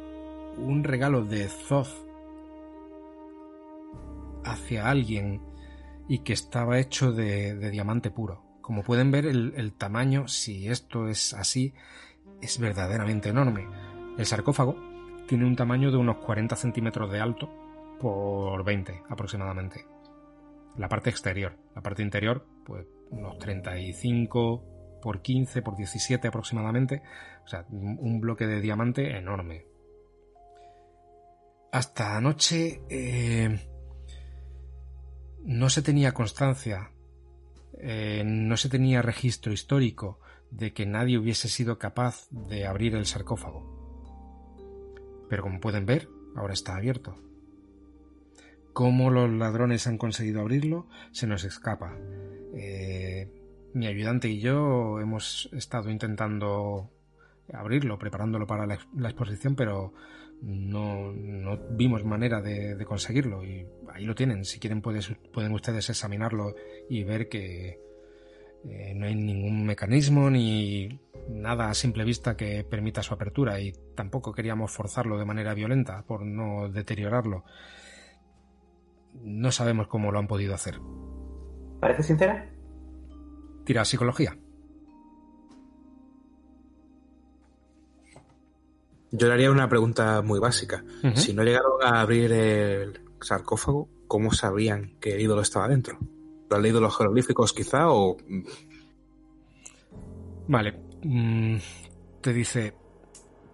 [0.56, 2.06] un regalo de Thoth
[4.44, 5.42] hacia alguien
[6.08, 8.42] y que estaba hecho de, diamante puro.
[8.62, 11.74] Como pueden ver, el, tamaño, si esto es así,
[12.40, 13.68] es verdaderamente enorme.
[14.16, 14.95] El sarcófago
[15.26, 17.50] tiene un tamaño de unos 40 centímetros de alto
[18.00, 19.86] por 20 aproximadamente.
[20.76, 27.02] La parte exterior, la parte interior, pues unos 35 por 15 por 17 aproximadamente.
[27.44, 29.66] O sea, un bloque de diamante enorme.
[31.72, 33.58] Hasta anoche eh,
[35.44, 36.90] no se tenía constancia,
[37.78, 43.06] eh, no se tenía registro histórico de que nadie hubiese sido capaz de abrir el
[43.06, 43.75] sarcófago.
[45.28, 47.16] Pero como pueden ver, ahora está abierto.
[48.72, 51.96] Cómo los ladrones han conseguido abrirlo se nos escapa.
[52.54, 53.28] Eh,
[53.74, 56.90] mi ayudante y yo hemos estado intentando
[57.52, 59.92] abrirlo, preparándolo para la, exposición, pero
[60.42, 61.12] no,
[61.70, 63.44] vimos manera de, conseguirlo.
[63.44, 64.44] Y ahí lo tienen.
[64.44, 66.54] Si quieren pueden ustedes examinarlo
[66.88, 67.78] y ver que
[68.64, 73.72] eh, no hay ningún mecanismo ni nada a simple vista que permita su apertura y
[73.94, 77.44] tampoco queríamos forzarlo de manera violenta por no deteriorarlo.
[79.22, 80.78] No sabemos cómo lo han podido hacer.
[81.80, 82.50] ¿Parece sincera?
[83.64, 84.36] Tira psicología.
[89.12, 90.84] Yo le haría una pregunta muy básica.
[91.14, 95.98] Si no llegaron a abrir el sarcófago, ¿cómo sabían que el ídolo estaba dentro?
[96.50, 98.16] ¿Lo han leído los jeroglíficos quizá o...?
[100.48, 100.85] Vale,
[102.20, 102.74] te dice,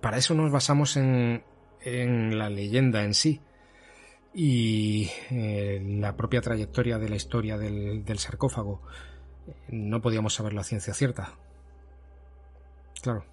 [0.01, 1.45] para eso nos basamos en,
[1.81, 3.41] en la leyenda en sí
[4.35, 8.83] y eh, la propia trayectoria de la historia del, sarcófago.
[9.69, 11.37] No podíamos saber la ciencia cierta.
[13.03, 13.25] Claro,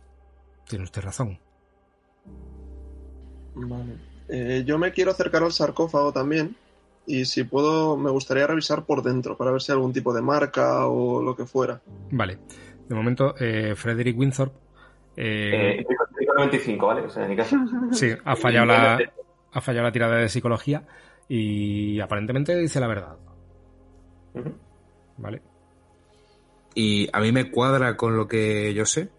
[0.68, 1.40] tiene usted razón.
[3.56, 3.98] Vale.
[4.28, 6.56] Eh, yo me quiero acercar al sarcófago también
[7.06, 10.22] y si puedo me gustaría revisar por dentro para ver si hay algún tipo de
[10.22, 11.82] marca o lo que fuera.
[12.12, 12.40] Vale.
[12.90, 14.58] De momento, eh, Frederick Winthorpe.
[15.16, 15.86] Eh,
[16.36, 17.02] 95, ¿vale?
[17.02, 17.56] O sea, en mi caso.
[17.92, 19.00] Sí, ha fallado, la,
[19.52, 20.84] ha fallado la tirada de psicología
[21.28, 23.16] y aparentemente dice la verdad.
[25.18, 25.42] ¿Vale?
[26.74, 29.10] ¿Y a mí me cuadra con lo que yo sé?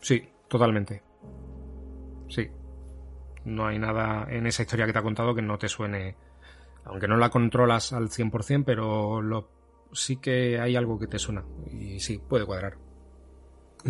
[0.00, 1.02] Sí, totalmente.
[2.28, 2.48] Sí.
[3.44, 6.16] No hay nada en esa historia que te ha contado que no te suene.
[6.84, 9.48] Aunque no la controlas al 100%, pero lo,
[9.92, 11.44] sí que hay algo que te suena.
[11.70, 12.87] Y sí, puede cuadrar.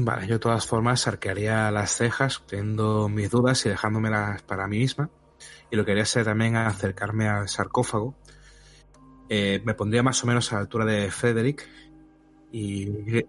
[0.00, 4.78] Vale, yo de todas formas arquearía las cejas, teniendo mis dudas y dejándomelas para mí
[4.78, 5.10] misma.
[5.72, 8.14] Y lo que haría sería también acercarme al sarcófago.
[9.28, 11.68] Eh, me pondría más o menos a la altura de Frederick.
[12.52, 13.24] Y.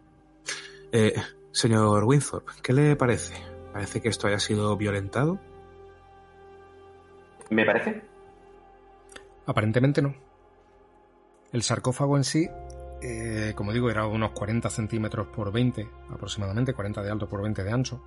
[0.91, 1.15] Eh,
[1.51, 3.34] señor Winthorpe, ¿qué le parece?
[3.73, 5.39] ¿Parece que esto haya sido violentado?
[7.49, 8.03] ¿Me parece?
[9.47, 10.13] Aparentemente no.
[11.51, 12.47] El sarcófago en sí
[13.01, 17.63] eh, como digo, era unos 40 centímetros por 20 aproximadamente, 40 de alto por 20
[17.63, 18.03] de ancho,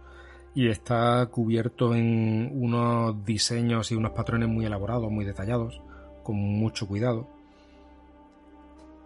[0.54, 5.80] y está cubierto en unos diseños y unos patrones muy elaborados, muy detallados,
[6.22, 7.28] con mucho cuidado.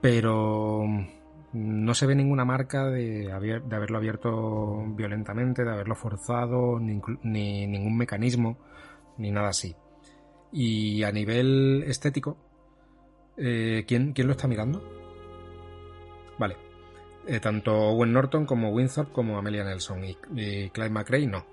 [0.00, 0.84] Pero
[1.52, 7.00] no se ve ninguna marca de, haberlo abierto violentamente, de haberlo forzado, ni,
[7.66, 8.58] ningún mecanismo,
[9.18, 9.74] ni nada así.
[10.52, 12.36] Y a nivel estético,
[13.36, 15.05] eh, ¿quién, ¿quién lo está mirando?
[16.38, 16.56] Vale.
[17.26, 20.14] Eh, tanto Owen Norton como Winthrop como Amelia Nelson y,
[20.70, 21.44] Clyde McRae no.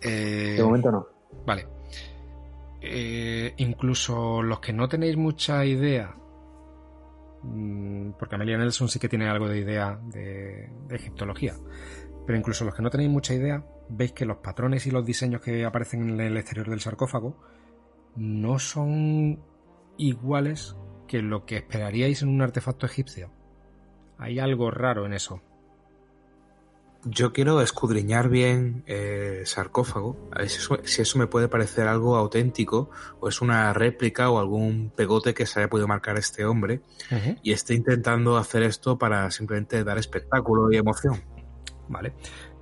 [0.00, 1.06] Eh, de momento no.
[1.46, 1.66] Vale.
[2.80, 6.14] Eh, incluso los que no tenéis mucha idea,
[7.42, 11.54] mm, porque Amelia Nelson sí que tiene algo de idea de, de egiptología,
[12.26, 15.40] pero incluso los que no tenéis mucha idea, veis que los patrones y los diseños
[15.40, 17.38] que aparecen en el exterior del sarcófago
[18.16, 19.40] no son
[19.96, 20.76] iguales
[21.06, 23.30] que lo que esperaríais en un artefacto egipcio.
[24.18, 25.40] Hay algo raro en eso.
[27.06, 31.86] Yo quiero escudriñar bien el sarcófago, a ver si eso, si eso me puede parecer
[31.86, 32.88] algo auténtico,
[33.20, 36.80] o es una réplica o algún pegote que se haya podido marcar este hombre,
[37.42, 41.22] y esté intentando hacer esto para simplemente dar espectáculo y emoción.
[41.88, 42.14] Vale.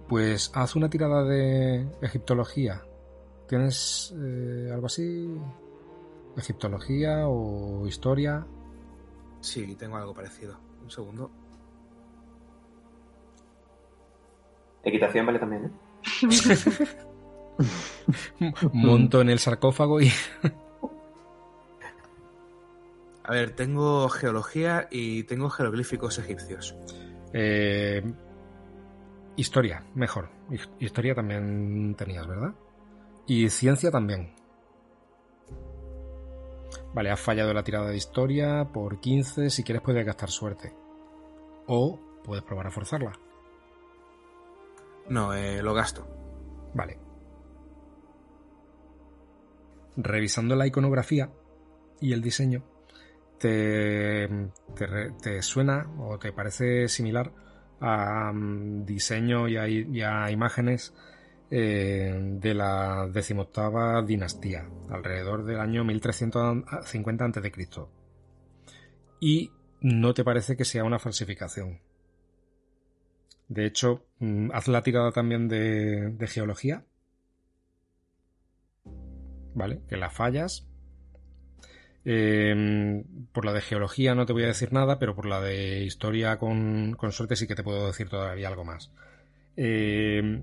[0.09, 2.83] Pues haz una tirada de egiptología.
[3.47, 5.39] ¿Tienes eh, algo así?
[6.37, 8.45] ¿Egiptología o historia?
[9.41, 10.59] Sí, tengo algo parecido.
[10.83, 11.31] Un segundo.
[14.85, 15.71] Equitación vale también, ¿eh?
[18.73, 20.11] Monto en el sarcófago y...
[23.25, 26.75] A ver, tengo geología y tengo jeroglíficos egipcios.
[27.33, 28.03] Eh,
[29.37, 30.29] historia, mejor.
[30.51, 32.53] His- Historia también tenías, ¿verdad?
[33.29, 34.35] Y ciencia también.
[36.95, 39.51] Vale, has fallado la tirada de historia por 15.
[39.51, 40.75] Si quieres puedes gastar suerte.
[41.69, 43.13] O puedes probar a forzarla.
[45.09, 46.07] No, eh, lo gasto.
[46.75, 46.99] Vale.
[49.97, 51.31] Revisando la iconografía
[52.01, 52.65] y el diseño,
[53.39, 54.27] te,
[54.75, 57.31] te te suena o te parece similar
[57.81, 60.95] a mm, diseño y a, i- y a imágenes
[61.51, 67.53] eh, de la decimoctava dinastía, alrededor del año 1350 a.C.
[69.21, 69.51] Y
[69.83, 71.81] no te parece que sea una falsificación.
[73.53, 76.87] De hecho, mm, haz la tirada también de, geología.
[79.55, 79.83] ¿Vale?
[79.89, 80.67] Que la fallas.
[82.07, 85.85] Eh, por la de geología no te voy a decir nada, pero por la de
[85.85, 88.91] historia con, suerte sí que te puedo decir todavía algo más.
[89.59, 90.43] Eh,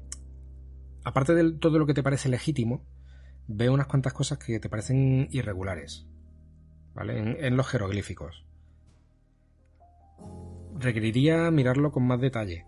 [1.04, 2.86] aparte de todo lo que te parece legítimo,
[3.48, 6.06] veo unas cuantas cosas que te parecen irregulares.
[6.94, 7.18] ¿Vale?
[7.18, 8.46] En, en los jeroglíficos.
[10.78, 12.68] Requeriría mirarlo con más detalle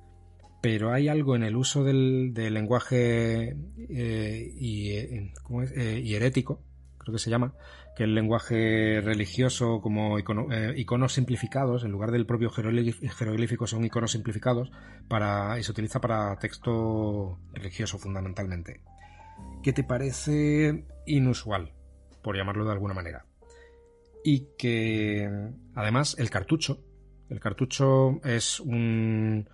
[0.62, 3.58] pero hay algo en el uso del, del lenguaje
[3.90, 5.72] eh, y, eh, ¿cómo es?
[5.76, 6.62] Eh, hierético,
[7.00, 7.56] creo que se llama,
[7.96, 10.48] que el lenguaje religioso como icono-
[10.78, 14.72] iconos simplificados, en lugar del propio jeroglíf- jeroglífico son iconos simplificados
[15.08, 18.82] para, y se utiliza para texto religioso fundamentalmente.
[19.64, 21.74] ¿Qué te parece inusual,
[22.22, 23.26] por llamarlo de alguna manera?
[24.24, 25.28] Y que
[25.74, 26.84] además el cartucho,
[27.30, 29.50] el cartucho es un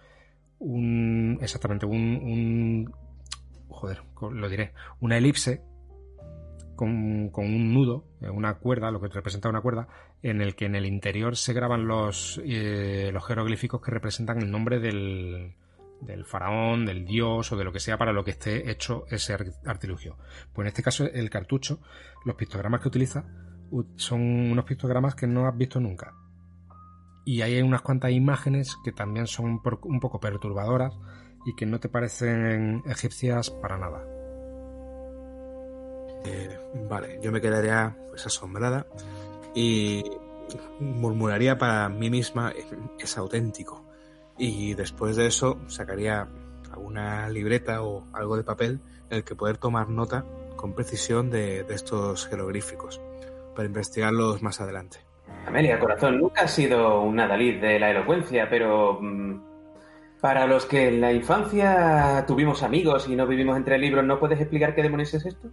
[0.60, 2.94] un exactamente un, un
[3.70, 5.62] joder lo diré una elipse
[6.76, 9.88] con, con un nudo eh, una cuerda lo que representa una cuerda
[10.24, 14.50] en el que en el interior se graban los eh, los jeroglíficos que representan el
[14.50, 15.54] nombre del
[16.02, 19.34] del faraón, del dios o de lo que sea para lo que esté hecho ese
[19.34, 20.16] ar- artilugio.
[20.54, 21.80] Pues en este caso el cartucho,
[22.24, 23.26] los pictogramas que utiliza
[23.96, 26.14] son unos pictogramas que no has visto nunca
[27.28, 30.98] y hay unas cuantas imágenes que también son un, poco perturbadoras
[31.46, 34.02] y que no te parecen egipcias para nada.
[36.24, 36.58] Eh,
[36.90, 38.88] vale, yo me quedaría pues asombrada
[39.54, 40.06] y
[40.80, 42.54] murmuraría para mí misma
[42.98, 43.84] es auténtico.
[44.38, 46.30] Y después de eso sacaría
[46.72, 50.24] alguna libreta o algo de papel en el que poder tomar nota
[50.56, 53.02] con precisión de estos jeroglíficos
[53.54, 55.07] para investigarlos más adelante.
[55.46, 59.42] Amelia, corazón, nunca has sido una Dalí de la elocuencia, pero mm,
[60.20, 64.40] para los que en la infancia tuvimos amigos y no vivimos entre libros, ¿no puedes
[64.40, 65.50] explicar qué demonios es esto?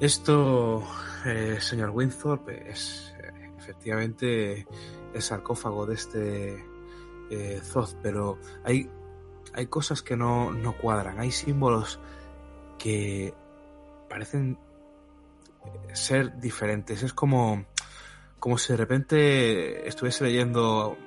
[0.00, 0.82] Esto,
[1.26, 4.66] eh, señor Winthorpe, es eh, efectivamente
[5.14, 6.74] el sarcófago de este
[7.30, 7.60] eh,
[8.02, 8.88] pero hay,
[9.54, 12.00] hay cosas que no, no cuadran, hay símbolos
[12.78, 13.34] que
[14.08, 14.58] parecen
[15.64, 17.02] eh, ser diferentes.
[17.02, 17.64] Es como,
[18.44, 20.98] como si de repente estuviese leyendo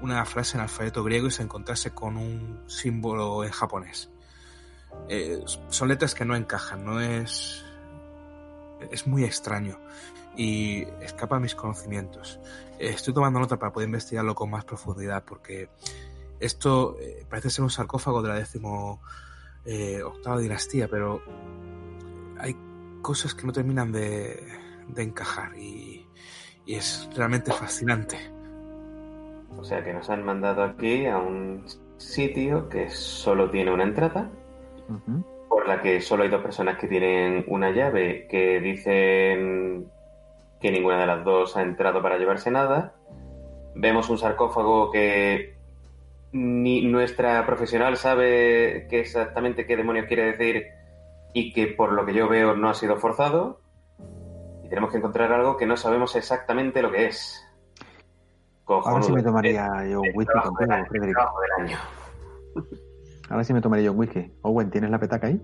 [0.00, 4.10] una frase en alfabeto griego y se encontrase con un símbolo en japonés.
[5.08, 7.64] Eh, son letras que no encajan, no es
[8.90, 9.78] es muy extraño
[10.36, 12.40] y escapa a mis conocimientos.
[12.80, 15.68] Eh, Estoy tomando nota para poder investigarlo con más profundidad porque
[16.40, 19.00] esto eh, parece ser un sarcófago de la décimo
[20.04, 21.22] octava dinastía, pero
[22.40, 22.56] hay
[23.02, 24.44] cosas que no terminan de,
[24.88, 26.01] de encajar y,
[26.66, 28.16] y es realmente fascinante.
[29.58, 31.64] O sea que nos han mandado aquí a un
[31.96, 34.30] sitio que solo tiene una entrada,
[35.48, 39.88] por la que solo hay dos personas que tienen una llave que dicen
[40.60, 42.94] que ninguna de las dos ha entrado para llevarse nada.
[43.74, 45.56] Vemos un sarcófago que
[46.32, 50.66] ni nuestra profesional sabe qué exactamente qué demonios quiere decir
[51.34, 53.61] y que por lo que yo veo no ha sido forzado.
[54.72, 57.44] Tenemos que encontrar algo que no sabemos exactamente lo que es.
[58.66, 61.18] Ahora sí me tomaría yo un whisky contigo, Frederick.
[63.28, 64.32] Ahora sí me tomaría yo un whisky.
[64.40, 65.38] Owen, ¿tienes la petaca ahí?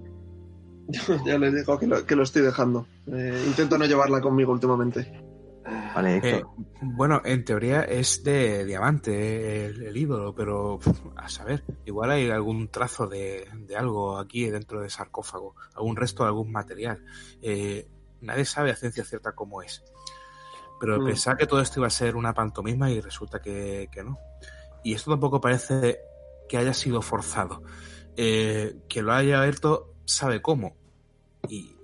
[1.26, 2.86] ya le digo que lo, que lo estoy dejando.
[3.06, 5.20] Eh, intento no llevarla conmigo últimamente.
[5.94, 6.48] Vale, Eh, Héctor.
[6.80, 10.78] bueno, en teoría es de diamante el, el ídolo, pero
[11.16, 16.22] a saber, igual hay algún trazo de, de algo aquí dentro del sarcófago, algún resto
[16.22, 17.04] de algún material.
[17.42, 17.86] Eh,
[18.20, 19.82] nadie sabe a ciencia cierta cómo es.
[20.80, 21.06] Pero Mm.
[21.06, 24.18] pensaba que todo esto iba a ser una pantomima y resulta que, que no.
[24.84, 25.98] Y esto tampoco parece
[26.48, 27.62] que haya sido forzado.
[28.16, 30.76] Eh, quien lo haya abierto sabe cómo.
[31.48, 31.76] Y,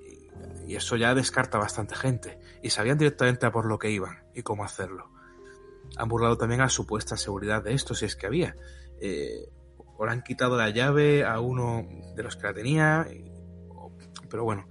[0.66, 2.38] y eso ya descarta bastante gente.
[2.62, 5.10] Y sabían directamente a por lo que iban y cómo hacerlo.
[5.96, 8.56] Han burlado también a supuesta seguridad de esto, si es que había.
[9.00, 9.48] Eh,
[9.96, 13.06] o le han quitado la llave a uno de los que la tenía.
[13.12, 13.30] y-
[14.30, 14.66] pero bueno,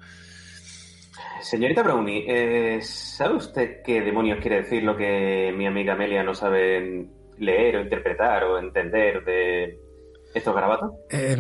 [1.44, 6.34] Señorita Brownie, eh, ¿sabe usted qué demonios quiere decir lo que mi amiga Amelia no
[6.34, 7.06] sabe
[7.38, 9.78] leer o interpretar o entender de
[10.34, 10.91] estos garabatos?
[11.12, 11.36] Eh,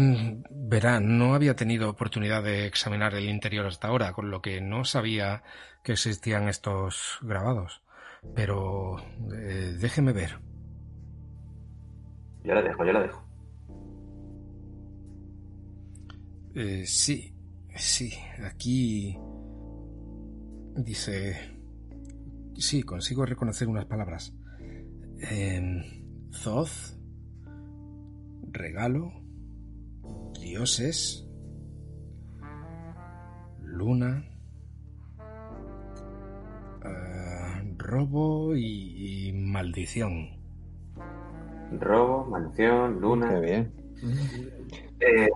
[0.49, 4.83] verá, no había tenido oportunidad de examinar el interior hasta ahora, con lo que no
[4.83, 5.41] sabía
[5.85, 7.81] que existían estos grabados.
[8.35, 8.97] Pero
[9.33, 10.37] eh, déjeme ver.
[12.43, 13.25] Yo la dejo, yo la dejo.
[16.55, 17.33] Eh, sí,
[17.73, 19.17] sí, aquí
[20.75, 21.35] dice...
[22.55, 24.33] Sí, consigo reconocer unas palabras.
[25.19, 25.81] Em,
[26.31, 26.97] Zoz,
[28.51, 29.11] regalo,
[30.39, 31.27] dioses,
[33.63, 34.23] luna,
[36.83, 40.39] ah, robo y, y maldición.
[41.79, 43.39] Robo, maldición, Qué luna.
[43.39, 43.73] bien.
[44.99, 45.29] Eh,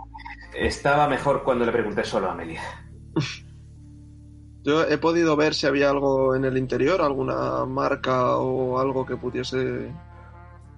[0.55, 2.61] estaba mejor cuando le pregunté solo a Amelia.
[4.63, 9.15] Yo he podido ver si había algo en el interior, alguna marca o algo que
[9.15, 9.91] pudiese.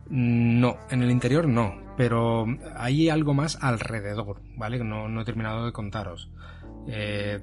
[0.09, 4.83] No, en el interior no, pero hay algo más alrededor, ¿vale?
[4.83, 6.31] No, no he terminado de contaros.
[6.87, 7.39] Eh,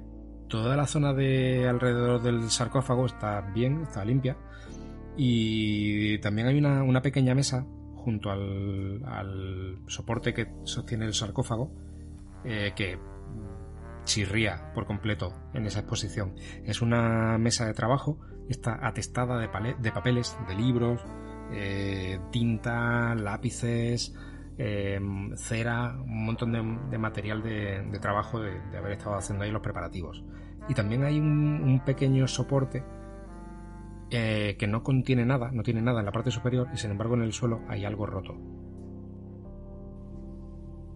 [0.47, 4.37] toda la zona de alrededor del sarcófago está bien, está limpia.
[5.17, 7.65] Y también hay una, una pequeña mesa
[7.95, 11.71] junto al, al soporte que sostiene el sarcófago
[12.45, 12.97] eh, que
[14.07, 16.33] chirría por completo en esa exposición.
[16.65, 19.47] Es una mesa de trabajo, está atestada de,
[19.91, 21.05] papeles, de libros,
[21.51, 24.15] eh, tinta, lápices,
[24.57, 24.99] eh,
[25.35, 26.51] cera, un montón
[26.89, 30.23] de, material de, trabajo de, haber estado haciendo ahí los preparativos.
[30.67, 32.83] Y también hay un, un pequeño soporte
[34.09, 37.15] eh, que no contiene nada, no tiene nada en la parte superior y sin embargo
[37.15, 38.35] en el suelo hay algo roto.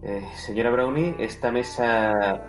[0.02, 2.42] Eh, señora Brownie, esta mesa,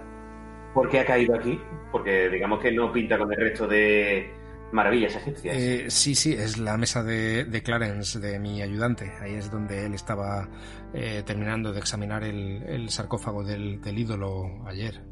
[0.74, 1.59] ¿por qué ha caído aquí?
[1.91, 4.32] Porque digamos que no pinta con el resto de
[4.71, 5.55] maravillas egipcias.
[5.55, 9.11] Eh, sí, sí, es la mesa de, de Clarence, de mi ayudante.
[9.21, 10.49] Ahí es donde él estaba
[10.93, 15.03] eh, terminando de examinar el, el sarcófago del, del ídolo ayer.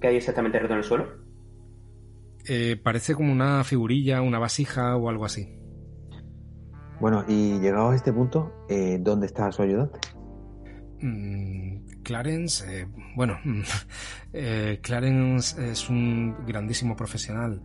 [0.00, 1.08] ¿Qué hay exactamente roto en el suelo?
[2.48, 5.56] Eh, parece como una figurilla, una vasija o algo así.
[7.00, 9.98] Bueno, y llegado a este punto, eh, ¿dónde está su ayudante?
[11.00, 12.86] Mm, Clarence, eh,
[13.16, 13.38] bueno,
[14.32, 17.62] eh, Clarence es un grandísimo profesional,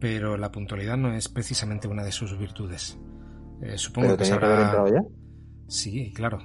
[0.00, 2.98] pero la puntualidad no es precisamente una de sus virtudes.
[3.62, 4.58] Eh, supongo ¿Pero que tenía que haber
[4.92, 5.02] ya?
[5.68, 6.38] Sí, claro.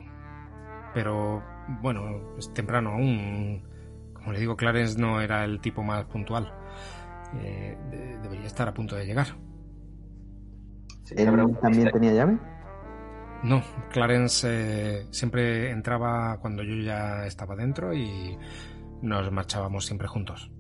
[0.94, 1.44] Pero
[1.82, 3.64] bueno, es temprano aún.
[4.14, 6.52] Como le digo, Clarence no era el tipo más puntual.
[7.34, 9.28] Eh, de- debería estar a punto de llegar.
[11.04, 12.40] Señora ¿Él Brownie, también tenía llave?
[13.44, 18.38] No, Clarence eh, siempre entraba cuando yo ya estaba dentro y
[19.02, 20.52] nos marchábamos siempre juntos.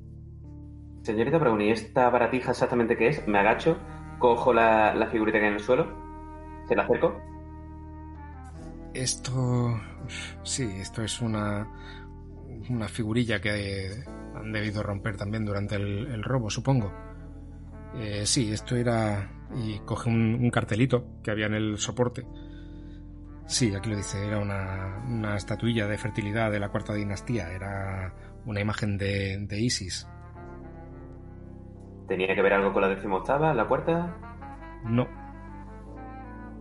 [1.04, 3.28] Señorita Brownie, ¿esta baratija exactamente qué es?
[3.28, 3.78] Me agacho,
[4.20, 5.88] cojo la, la figurita que hay en el suelo,
[6.68, 7.20] se la acerco.
[8.94, 9.80] Esto.
[10.44, 11.68] Sí, esto es una.
[12.70, 14.04] Una figurilla que
[14.36, 16.92] han debido romper también durante el, el robo, supongo.
[17.96, 19.32] Eh, sí, esto era.
[19.56, 22.26] Y coge un, un cartelito que había en el soporte.
[23.52, 28.14] Sí, aquí lo dice, era una, una estatuilla de fertilidad de la cuarta dinastía, era
[28.46, 30.08] una imagen de, de Isis.
[32.08, 34.16] ¿Tenía que ver algo con la decimoctava, la cuarta?
[34.86, 35.06] No,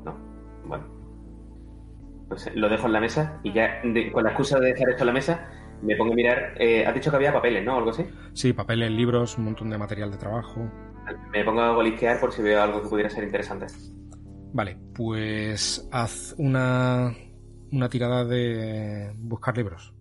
[0.05, 0.16] No.
[0.66, 0.84] Bueno.
[2.28, 5.03] Pues lo dejo en la mesa y ya de- con la excusa de dejar esto
[5.05, 5.49] en la mesa
[5.82, 6.55] me pongo a mirar.
[6.59, 7.76] Eh, has dicho que había papeles, ¿no?
[7.78, 8.05] Algo así.
[8.34, 10.61] sí, papeles, libros, un montón de material de trabajo.
[11.32, 13.66] Me pongo a golisquear por si veo algo que pudiera ser interesante.
[14.53, 17.12] Vale, pues haz una,
[17.72, 19.92] una tirada de buscar libros.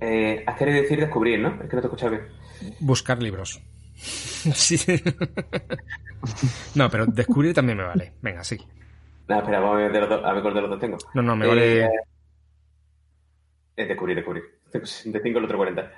[0.00, 1.48] Eh, has querido decir descubrir, ¿no?
[1.62, 2.22] Es que no te he escuchado bien.
[2.80, 3.60] Buscar libros.
[4.54, 4.76] Sí.
[6.74, 8.12] No, pero descubrir también me vale.
[8.20, 8.58] Venga, sí.
[9.28, 10.98] No, espera, vamos a ver, de los dos- a ver cuál de los dos tengo.
[11.14, 11.84] No, no, me vale.
[11.84, 11.90] Eh,
[13.76, 14.42] Es descubrir, descubrir.
[14.72, 15.90] De 5 el otro 40.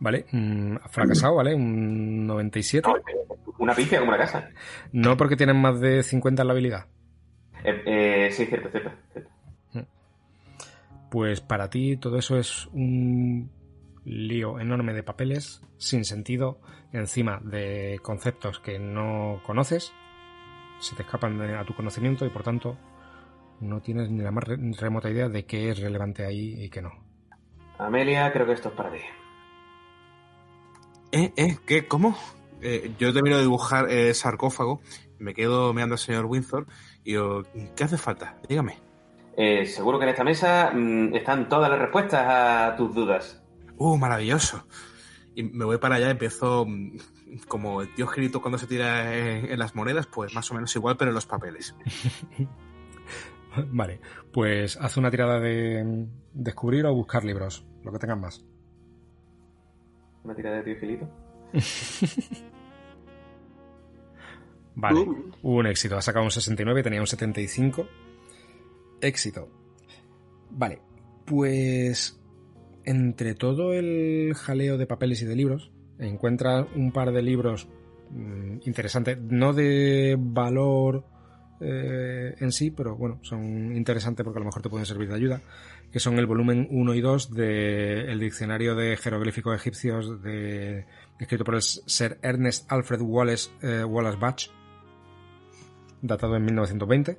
[0.00, 1.54] Vale, mm, ha fracasado, ¿vale?
[1.54, 2.88] Un 97.
[2.88, 2.96] No,
[3.62, 4.50] una pifia como la casa.
[4.92, 6.86] No porque tienen más de 50 en la habilidad.
[7.64, 8.90] Eh, eh, sí, cierto, cierto.
[9.12, 9.30] cierto.
[11.10, 13.50] Pues para ti todo eso es un
[14.04, 16.60] lío enorme de papeles sin sentido
[16.92, 19.92] encima de conceptos que no conoces,
[20.80, 22.78] se te escapan de- a tu conocimiento y por tanto
[23.60, 26.80] no tienes ni la más re- remota idea de qué es relevante ahí y qué
[26.82, 26.90] no.
[27.78, 28.98] Amelia, creo que esto es para ti.
[31.12, 31.32] ¿Eh?
[31.36, 31.58] ¿Eh?
[31.66, 31.86] ¿Qué?
[31.86, 32.16] ¿Cómo?
[32.62, 34.80] Eh, yo termino de dibujar el sarcófago,
[35.18, 36.66] me quedo mirando al señor Windsor
[37.02, 37.42] y digo,
[37.74, 38.38] ¿qué hace falta?
[38.48, 38.78] Dígame.
[39.36, 43.42] Eh, seguro que en esta mesa mm, están todas las respuestas a tus dudas.
[43.78, 44.64] ¡Uh, maravilloso!
[45.34, 46.98] Y me voy para allá, empiezo mm,
[47.48, 50.74] como el tío Escrito cuando se tira en, en las monedas, pues más o menos
[50.76, 51.74] igual, pero en los papeles.
[53.72, 54.00] Vale,
[54.32, 58.44] pues haz una tirada de descubrir o buscar libros, lo que tengas más.
[60.22, 61.08] Una tirada de tío Filito.
[64.74, 65.32] Vale, Uh.
[65.42, 65.96] un éxito.
[65.96, 67.86] Ha sacado un 69, tenía un 75.
[69.00, 69.48] Éxito.
[70.50, 70.80] Vale,
[71.24, 72.20] pues
[72.84, 77.68] entre todo el jaleo de papeles y de libros, encuentras un par de libros
[78.10, 81.04] mm, interesantes, no de valor
[81.60, 85.14] eh, en sí, pero bueno, son interesantes porque a lo mejor te pueden servir de
[85.14, 85.40] ayuda,
[85.92, 90.86] que son el volumen 1 y 2 del Diccionario de Jeroglíficos Egipcios de,
[91.20, 94.48] escrito por el Sir Ernest Alfred Wallace, eh, Wallace Batch,
[96.02, 97.18] datado en 1920.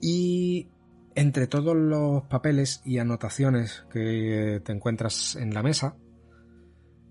[0.00, 0.68] Y
[1.14, 5.96] entre todos los papeles y anotaciones que te encuentras en la mesa,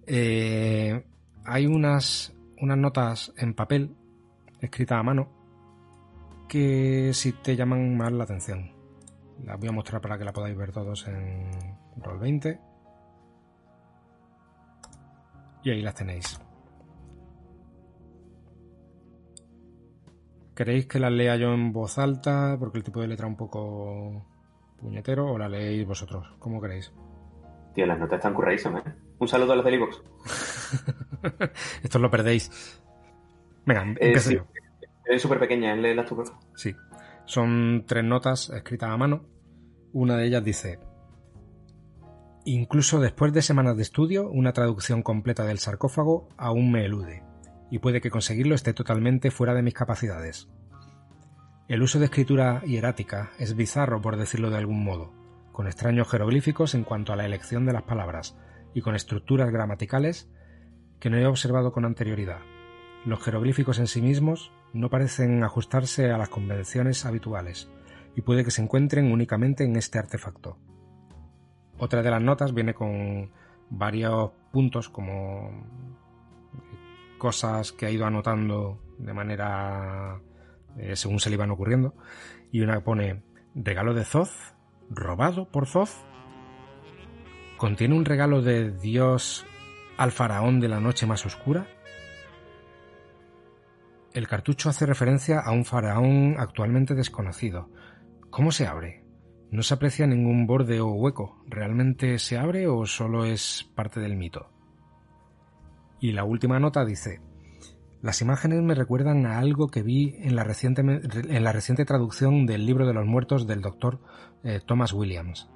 [0.08, 1.06] eh,
[1.46, 3.96] hay unas, unas notas en papel,
[4.62, 5.38] escritas a mano,
[6.48, 8.72] que sí te llaman más la atención.
[9.44, 11.52] Las voy a mostrar para que la podáis ver todos en
[11.98, 12.60] Roll20.
[15.64, 16.40] Y ahí las tenéis.
[20.58, 22.58] ¿Queréis que las lea yo en voz alta?
[22.60, 24.26] Porque el tipo de letra es un poco
[24.82, 25.32] puñetero.
[25.32, 26.28] ¿O la leéis vosotros?
[26.40, 26.92] ¿Cómo queréis?
[27.76, 28.94] Tío, las notas están curradísimas, ¿eh?
[29.20, 30.02] Un saludo a los del iVoox.
[31.84, 32.82] Esto lo perdéis.
[33.68, 34.34] Venga, Eh, sí.
[34.36, 34.46] yo.
[35.06, 36.42] Es súper pequeña, léelas tú, por favor.
[36.56, 36.76] Sí.
[37.26, 39.26] Son tres notas escritas a mano.
[39.94, 40.80] Una de ellas dice:
[42.46, 47.24] Incluso después de semanas de estudio, una traducción completa del sarcófago aún me elude,
[47.70, 50.48] y puede que conseguirlo esté totalmente fuera de mis capacidades.
[51.68, 55.12] El uso de escritura hierática es bizarro, por decirlo de algún modo,
[55.52, 58.38] con extraños jeroglíficos en cuanto a la elección de las palabras
[58.74, 60.30] y con estructuras gramaticales
[61.00, 62.40] que no he observado con anterioridad.
[63.06, 67.70] Los jeroglíficos en sí mismos no parecen ajustarse a las convenciones habituales
[68.16, 70.58] y puede que se encuentren únicamente en este artefacto.
[71.78, 73.32] Otra de las notas viene con
[73.70, 75.52] varios puntos como
[77.18, 80.22] cosas que ha ido anotando de manera
[80.78, 81.96] eh, según se le iban ocurriendo
[82.52, 83.24] y una pone
[83.56, 84.56] regalo de Zoth
[84.90, 85.92] robado por Zoth
[87.58, 89.46] contiene un regalo de Dios
[89.98, 91.68] al faraón de la noche más oscura
[94.18, 97.70] el cartucho hace referencia a un faraón actualmente desconocido.
[98.32, 99.06] ¿Cómo se abre?
[99.52, 101.44] No se aprecia ningún borde o hueco.
[101.46, 104.57] ¿Realmente se abre o solo es parte del mito?
[106.00, 107.22] Y la última nota dice,
[108.02, 112.46] las imágenes me recuerdan a algo que vi en la reciente, en la reciente traducción
[112.46, 114.00] del libro de los muertos del doctor
[114.44, 115.50] eh, Thomas Williams.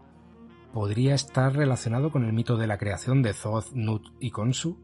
[0.74, 4.80] ¿Podría estar relacionado con el mito de la creación de Thoth, Nut y Khonsu?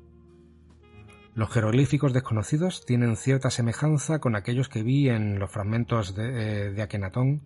[1.34, 6.72] Los jeroglíficos desconocidos tienen cierta semejanza con aquellos que vi en los fragmentos de, eh,
[6.72, 7.43] de Akenatón.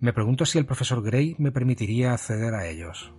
[0.00, 3.12] Me pregunto si el profesor Gray me permitiría acceder a ellos.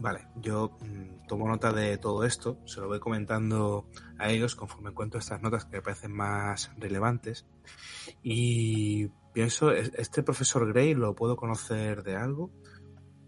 [0.00, 3.88] Vale, yo mm, tomo nota de todo esto, se lo voy comentando
[4.18, 7.46] a ellos conforme encuentro estas notas que me parecen más relevantes.
[8.22, 12.50] Y pienso, ¿es- ¿este profesor Gray lo puedo conocer de algo?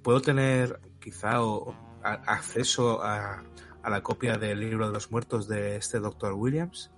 [0.02, 3.42] ¿Puedo tener quizá o- acceso a,
[3.82, 6.92] a la copia del libro de los muertos de este doctor Williams?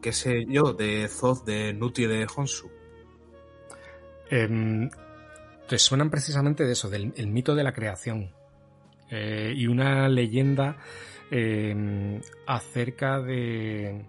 [0.00, 2.70] ¿Qué sé yo de Zoth, de Nuti de Honsu?
[4.30, 4.88] Em,
[5.68, 8.32] te suenan precisamente de eso, del el mito de la creación.
[9.10, 10.76] Eh, y una leyenda
[11.30, 14.06] em, acerca de,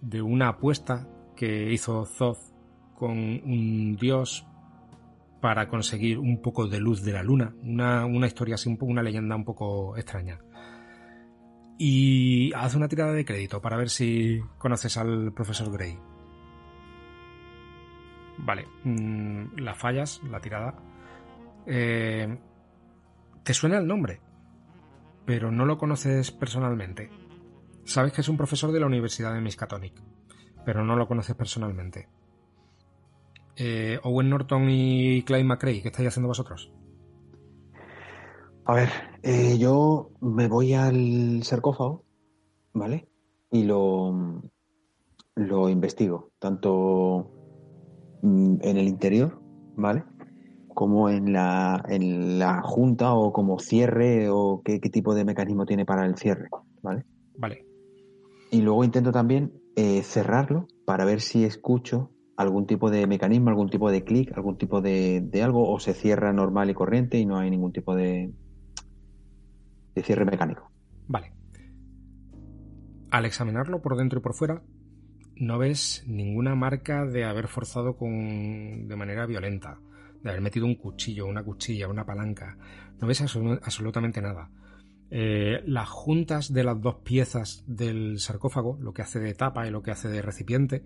[0.00, 2.38] de una apuesta que hizo Thoth
[2.94, 4.46] con un dios
[5.40, 7.54] para conseguir un poco de luz de la luna.
[7.62, 10.38] Una, una historia así, una leyenda un poco extraña.
[11.78, 15.98] Y haz una tirada de crédito para ver si conoces al profesor Gray.
[18.36, 20.74] Vale, mm, la fallas, la tirada.
[21.66, 22.38] Eh,
[23.50, 24.20] te suena el nombre,
[25.26, 27.10] pero no lo conoces personalmente.
[27.82, 30.00] Sabes que es un profesor de la Universidad de Miskatonic,
[30.64, 32.08] pero no lo conoces personalmente.
[33.56, 36.70] Eh, Owen Norton y Clyde McRae, ¿qué estáis haciendo vosotros?
[38.66, 38.88] A ver,
[39.24, 42.04] eh, yo me voy al sarcófago,
[42.72, 43.08] ¿vale?
[43.50, 44.44] Y lo,
[45.34, 47.32] lo investigo, tanto
[48.22, 49.42] mm, en el interior,
[49.74, 50.04] ¿vale?
[50.80, 55.66] Como en la, en la junta o como cierre o qué, qué tipo de mecanismo
[55.66, 56.48] tiene para el cierre,
[56.80, 57.04] ¿vale?
[57.36, 57.66] Vale.
[58.50, 63.68] Y luego intento también eh, cerrarlo para ver si escucho algún tipo de mecanismo, algún
[63.68, 67.26] tipo de clic, algún tipo de, de algo, o se cierra normal y corriente y
[67.26, 68.32] no hay ningún tipo de,
[69.94, 70.70] de cierre mecánico.
[71.08, 71.34] Vale.
[73.10, 74.62] Al examinarlo por dentro y por fuera,
[75.36, 79.78] no ves ninguna marca de haber forzado con, de manera violenta,
[80.22, 82.56] de haber metido un cuchillo, una cuchilla, una palanca.
[83.00, 84.50] No ves absolu- absolutamente nada.
[85.10, 89.70] Eh, las juntas de las dos piezas del sarcófago, lo que hace de tapa y
[89.70, 90.84] lo que hace de recipiente,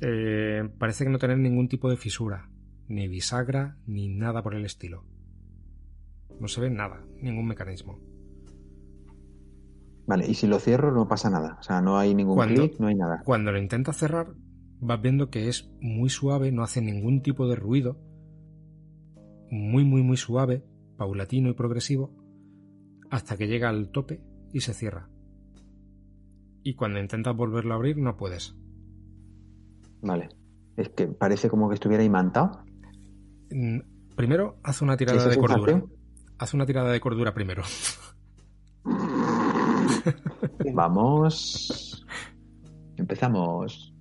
[0.00, 2.50] eh, parece que no tener ningún tipo de fisura,
[2.88, 5.04] ni bisagra, ni nada por el estilo.
[6.40, 7.98] No se ve nada, ningún mecanismo.
[10.06, 11.56] Vale, y si lo cierro no pasa nada.
[11.60, 13.22] O sea, no hay ningún Cuando- clic, no hay nada.
[13.24, 14.28] Cuando lo intentas cerrar,
[14.80, 17.98] vas viendo que es muy suave, no hace ningún tipo de ruido.
[19.50, 20.64] Muy, muy, muy suave,
[20.96, 22.14] paulatino y progresivo,
[23.10, 24.20] hasta que llega al tope
[24.52, 25.08] y se cierra.
[26.62, 28.54] Y cuando intentas volverlo a abrir, no puedes.
[30.02, 30.28] Vale.
[30.76, 32.64] Es que parece como que estuviera imantado.
[33.50, 33.78] Mm,
[34.18, 35.80] Primero, haz una tirada ¿Esa de cordura.
[36.38, 37.62] Haz una tirada de cordura primero.
[40.74, 42.04] Vamos.
[42.96, 43.94] Empezamos.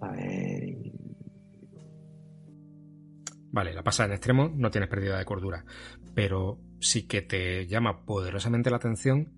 [0.00, 0.83] A ver.
[3.54, 5.64] Vale, la pasa en extremo, no tienes pérdida de cordura.
[6.12, 9.32] Pero sí que te llama poderosamente la atención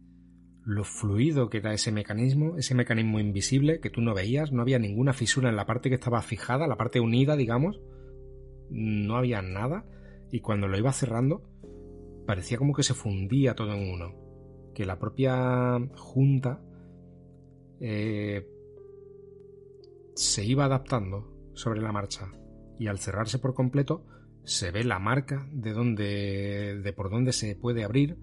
[0.64, 4.78] lo fluido que era ese mecanismo, ese mecanismo invisible que tú no veías, no había
[4.78, 7.78] ninguna fisura en la parte que estaba fijada, la parte unida, digamos,
[8.70, 9.84] no había nada,
[10.32, 11.42] y cuando lo iba cerrando,
[12.26, 14.14] parecía como que se fundía todo en uno,
[14.74, 16.62] que la propia junta
[17.80, 18.48] eh,
[20.14, 22.32] se iba adaptando sobre la marcha,
[22.78, 24.04] y al cerrarse por completo,
[24.44, 28.18] se ve la marca de donde, de por dónde se puede abrir,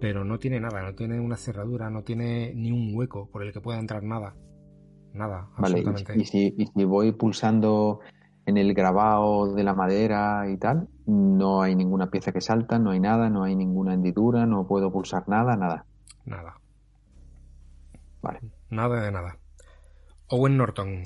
[0.00, 3.52] pero no tiene nada, no tiene una cerradura, no tiene ni un hueco por el
[3.52, 4.34] que pueda entrar nada.
[5.12, 6.14] Nada, Vale, absolutamente.
[6.16, 8.00] y, y si, y si voy pulsando
[8.46, 12.90] en el grabado de la madera y tal, no hay ninguna pieza que salta, no
[12.90, 15.86] hay nada, no hay ninguna hendidura, no puedo pulsar nada, nada.
[16.24, 16.60] Nada.
[18.22, 18.40] Vale.
[18.70, 19.38] Nada de nada.
[20.28, 21.02] Owen Norton,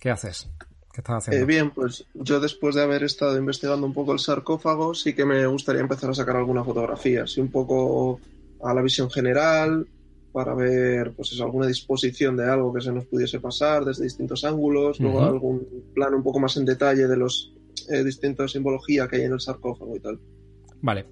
[0.00, 0.52] ¿qué haces?
[0.94, 1.42] ¿Qué estás haciendo?
[1.42, 5.24] Eh, bien, pues yo después de haber estado investigando un poco el sarcófago, sí que
[5.24, 8.20] me gustaría empezar a sacar alguna fotografía, así un poco
[8.62, 9.88] a la visión general,
[10.30, 14.44] para ver pues eso, alguna disposición de algo que se nos pudiese pasar desde distintos
[14.44, 17.52] ángulos, luego algún plano un poco más en detalle de los
[17.88, 20.20] eh, distintos simbología que hay en el sarcófago y tal.
[20.80, 21.06] Vale.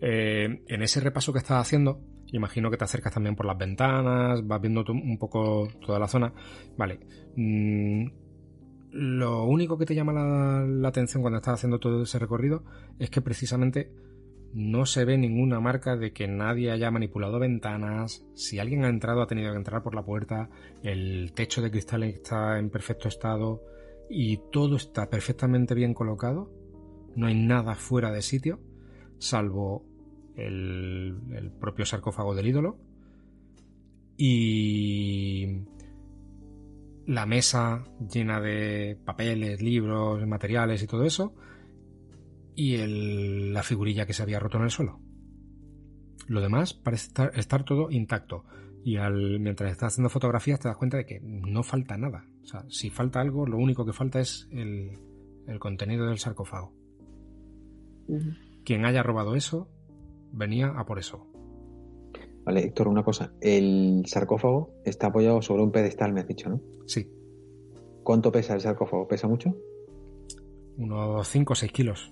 [0.00, 2.00] Eh, en ese repaso que estás haciendo,
[2.32, 6.32] imagino que te acercas también por las ventanas, vas viendo un poco toda la zona.
[6.78, 7.00] Vale.
[7.36, 8.06] Mm,
[8.90, 12.64] lo único que te llama la, atención cuando estás haciendo todo ese recorrido
[12.98, 13.92] es que precisamente
[14.54, 18.24] no se ve ninguna marca de que nadie haya manipulado ventanas.
[18.34, 20.48] Si alguien ha entrado, ha tenido que entrar por la puerta.
[20.82, 23.62] El techo de cristal está en perfecto estado
[24.08, 26.50] y todo está perfectamente bien colocado.
[27.14, 28.58] No hay nada fuera de sitio,
[29.18, 29.84] salvo
[30.34, 32.78] el, el propio sarcófago del ídolo
[34.16, 35.66] y
[37.08, 41.34] la mesa llena de papeles, libros, materiales y todo eso,
[42.54, 45.00] y el- la figurilla que se había roto en el suelo.
[46.26, 48.44] Lo demás parece estar, estar todo intacto.
[48.84, 52.26] Y al, mientras estás haciendo fotografías te das cuenta de que no falta nada.
[52.42, 54.98] O sea, si falta algo, lo único que falta es el,
[55.46, 56.74] el contenido del sarcófago.
[58.64, 59.70] Quien haya robado eso,
[60.32, 61.26] venía a por eso.
[62.48, 63.30] Vale, Héctor, una cosa.
[63.42, 66.62] El sarcófago está apoyado sobre un pedestal, me has dicho, ¿no?
[66.86, 67.06] Sí,
[68.02, 69.06] ¿Cuánto pesa el sarcófago?
[69.06, 69.54] ¿Pesa mucho?
[70.78, 72.10] unos 5 o 6 kilos.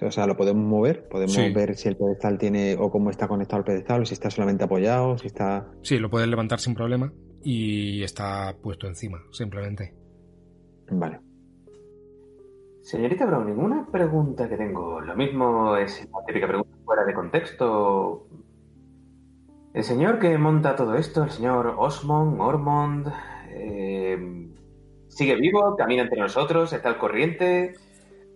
[0.00, 1.06] O sea, ¿lo podemos mover?
[1.08, 1.52] ¿Podemos Sí.
[1.52, 4.64] ver si el pedestal tiene o cómo está conectado al pedestal o si está solamente
[4.64, 5.70] apoyado, si está...
[5.82, 7.12] Sí, lo puedes levantar sin problema
[7.42, 9.92] y está puesto encima, simplemente.
[10.90, 11.20] Vale.
[12.80, 15.00] Señorita Browning, una pregunta que tengo.
[15.02, 18.28] Lo mismo es la típica pregunta fuera de contexto.
[19.76, 23.12] El señor que monta todo esto, el señor Osmond, Ormond,
[23.50, 24.48] eh,
[25.06, 27.74] sigue vivo, camina entre nosotros, está al corriente,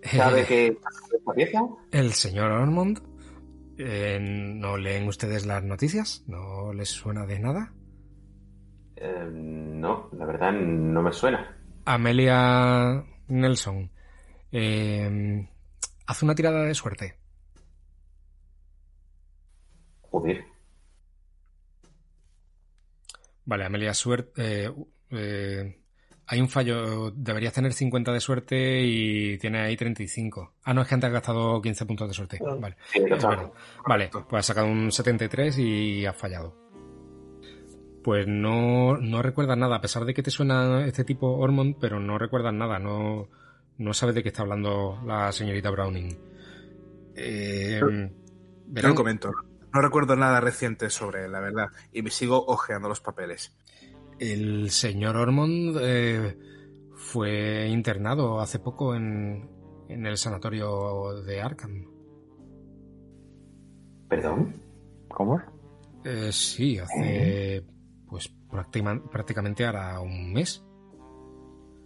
[0.03, 1.61] sabe que esta pieza.
[1.93, 3.01] El señor Ormond,
[3.79, 6.25] eh, ¿no leen ustedes las noticias?
[6.27, 7.73] ¿No les suena de nada?
[8.97, 11.57] Eh, no, la verdad no me suena.
[11.87, 13.91] Amelia Nelson,
[14.53, 15.49] eh,
[16.07, 17.15] haz una tirada de suerte.
[20.03, 20.50] Joder.
[23.51, 24.65] Vale, Amelia, suerte.
[24.67, 24.73] eh,
[25.11, 25.77] eh,
[26.29, 27.11] hay un fallo.
[27.11, 30.55] Deberías tener 50 de suerte y tiene ahí 35.
[30.63, 32.39] Ah, no, es que antes has gastado 15 puntos de suerte.
[32.61, 33.51] Vale, Sí, verdad.
[33.85, 36.55] Vale, pues has sacado un 73 y has fallado.
[38.05, 41.99] Pues no, no recuerdas nada, a pesar de que te suena este tipo Ormond, pero
[41.99, 43.29] no recuerdas nada, no,
[43.79, 46.17] no sabes de qué está hablando la señorita Browning.
[47.17, 49.33] Eh, lo comento.
[49.73, 51.69] No recuerdo nada reciente sobre él, la verdad.
[51.93, 53.57] Y me sigo ojeando los papeles.
[54.19, 56.37] El señor Ormond eh,
[56.97, 59.49] fue internado hace poco en,
[59.89, 61.87] en el sanatorio de Arkham.
[64.09, 64.61] ¿Perdón?
[65.09, 65.41] ¿Cómo?
[66.05, 67.65] Eh, sí, hace
[68.09, 70.65] pues práctima- prácticamente hará un mes.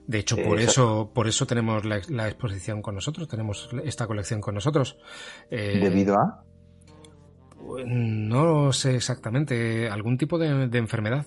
[0.06, 4.06] De hecho, por Eh, eso, por eso tenemos la, la exposición con nosotros, tenemos esta
[4.06, 4.98] colección con nosotros.
[5.50, 6.43] Eh, ¿Debido a?
[7.86, 9.88] No sé exactamente.
[9.88, 11.26] Algún tipo de, de enfermedad.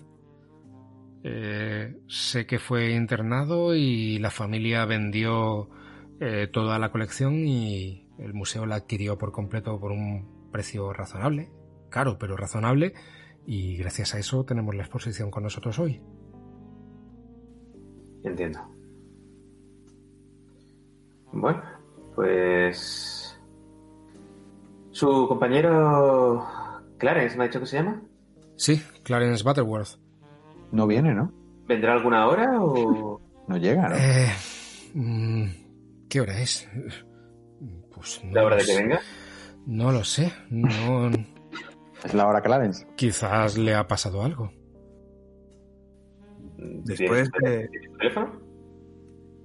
[1.24, 5.70] Eh, sé que fue internado y la familia vendió
[6.20, 11.50] eh, toda la colección y el museo la adquirió por completo por un precio razonable.
[11.90, 12.94] Caro, pero razonable.
[13.46, 16.02] Y gracias a eso tenemos la exposición con nosotros hoy.
[18.24, 18.60] Entiendo.
[21.32, 21.62] Bueno,
[22.16, 23.17] pues.
[24.98, 26.44] Su compañero
[26.98, 28.02] Clarence, ¿me ha dicho que se llama?
[28.56, 30.00] Sí, Clarence Butterworth.
[30.72, 31.32] No viene, ¿no?
[31.68, 33.22] ¿Vendrá alguna hora o.?
[33.48, 33.96] No llega, ¿no?
[33.96, 34.32] Eh,
[34.96, 35.46] mm,
[36.10, 36.68] ¿Qué hora es?
[37.94, 38.82] Pues no ¿La hora de que sé.
[38.82, 39.00] venga?
[39.68, 40.34] No lo sé.
[40.50, 41.12] No,
[42.04, 42.88] Es la hora Clarence.
[42.96, 44.52] Quizás le ha pasado algo.
[46.58, 48.42] Después de- ¿Tiene su teléfono?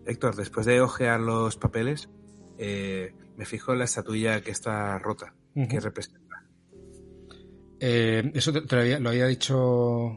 [0.06, 2.08] Héctor, después de ojear los papeles,
[2.56, 5.34] eh, me fijo en la estatuilla que está rota.
[5.54, 6.44] ¿Qué representa?
[7.80, 10.12] Eh, eso te, te lo, había, lo había dicho.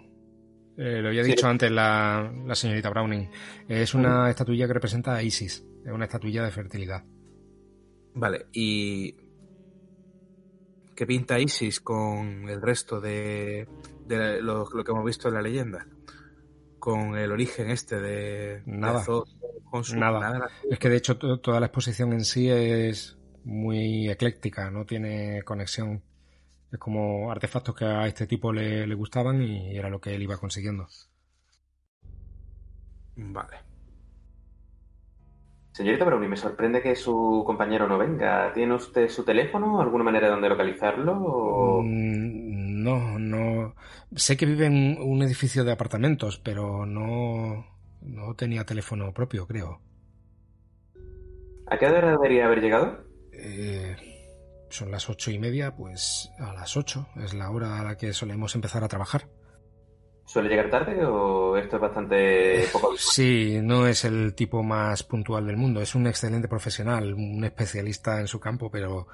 [0.78, 1.32] eh, lo había Sí.
[1.32, 3.30] dicho antes la, la señorita Browning.
[3.68, 5.66] Es una estatuilla que representa a Isis.
[5.86, 7.04] Es una estatuilla de fertilidad.
[8.14, 9.16] Vale, y.
[10.96, 13.68] ¿Qué pinta Isis con el resto de,
[14.08, 15.86] de lo, lo que hemos visto en la leyenda?
[16.80, 18.62] Con el origen este de.
[18.66, 18.94] Nada.
[18.94, 19.28] de Azor,
[19.70, 20.48] con su- Nada.
[20.70, 25.44] Es que de hecho to- toda la exposición en sí es muy ecléctica, no tiene
[25.44, 26.04] conexión.
[26.72, 30.24] Es como artefactos que a este tipo le, le gustaban y era lo que él
[30.24, 30.88] iba consiguiendo.
[33.18, 33.58] Vale.
[35.74, 38.52] Señorita Brownie, me sorprende que su compañero no venga.
[38.54, 39.80] ¿Tiene usted su teléfono?
[39.82, 41.14] ¿Alguna manera de donde localizarlo?
[41.22, 41.84] O...
[41.84, 43.76] Mm, No, no.
[44.16, 47.66] Sé que vive en un edificio de apartamentos, pero no,
[48.02, 49.82] no tenía teléfono propio, creo.
[51.68, 53.04] ¿A qué hora debería haber llegado?
[53.38, 53.96] Eh,
[54.70, 58.14] son las ocho y media, pues a las ocho es la hora a la que
[58.14, 59.28] solemos empezar a trabajar.
[60.26, 62.98] ¿Suele llegar tarde o esto es bastante poco habitual?
[62.98, 68.20] Sí, no es el tipo más puntual del mundo, es un excelente profesional, un especialista
[68.20, 69.08] en su campo, pero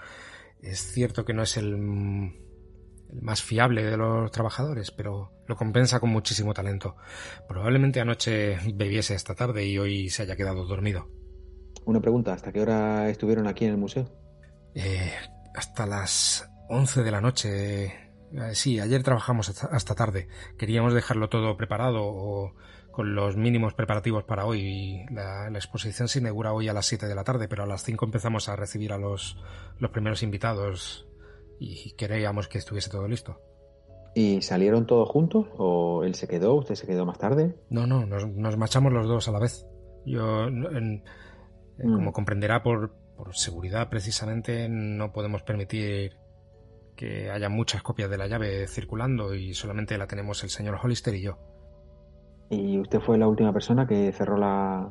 [0.61, 5.99] es cierto que no es el, el más fiable de los trabajadores, pero lo compensa
[5.99, 6.95] con muchísimo talento.
[7.47, 11.09] Probablemente anoche bebiese esta tarde y hoy se haya quedado dormido.
[11.85, 14.07] Una pregunta, ¿hasta qué hora estuvieron aquí en el museo?
[14.75, 15.11] Eh,
[15.55, 17.85] hasta las 11 de la noche.
[17.85, 17.93] Eh,
[18.53, 20.29] Sí, ayer trabajamos hasta, tarde.
[20.57, 22.53] Queríamos dejarlo todo preparado o
[22.91, 25.03] con los mínimos preparativos para hoy.
[25.11, 27.83] La, la exposición se inaugura hoy a las 7 de la tarde, pero a las
[27.83, 29.35] 5 empezamos a recibir a los,
[29.79, 31.09] los primeros invitados
[31.59, 33.41] y queríamos que estuviese todo listo.
[34.15, 35.47] ¿Y salieron todos juntos?
[35.57, 36.55] ¿O él se quedó?
[36.55, 37.57] ¿Usted se quedó más tarde?
[37.69, 39.65] No, no, nos, nos marchamos los dos a la vez.
[40.05, 41.03] Yo, en-
[41.79, 41.95] eh, Mm.
[41.95, 46.17] como comprenderá, por, por seguridad precisamente, no podemos permitir
[46.95, 51.15] que haya muchas copias de la llave circulando y solamente la tenemos el señor Hollister
[51.15, 51.37] y yo.
[52.49, 54.89] ¿Y usted fue la última persona que cerró la...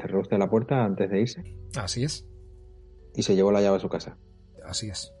[0.00, 1.42] cerró usted la puerta antes de irse?
[1.76, 2.26] Así es,
[3.14, 4.16] Y se llevó la llave a su casa.
[4.64, 5.12] así es.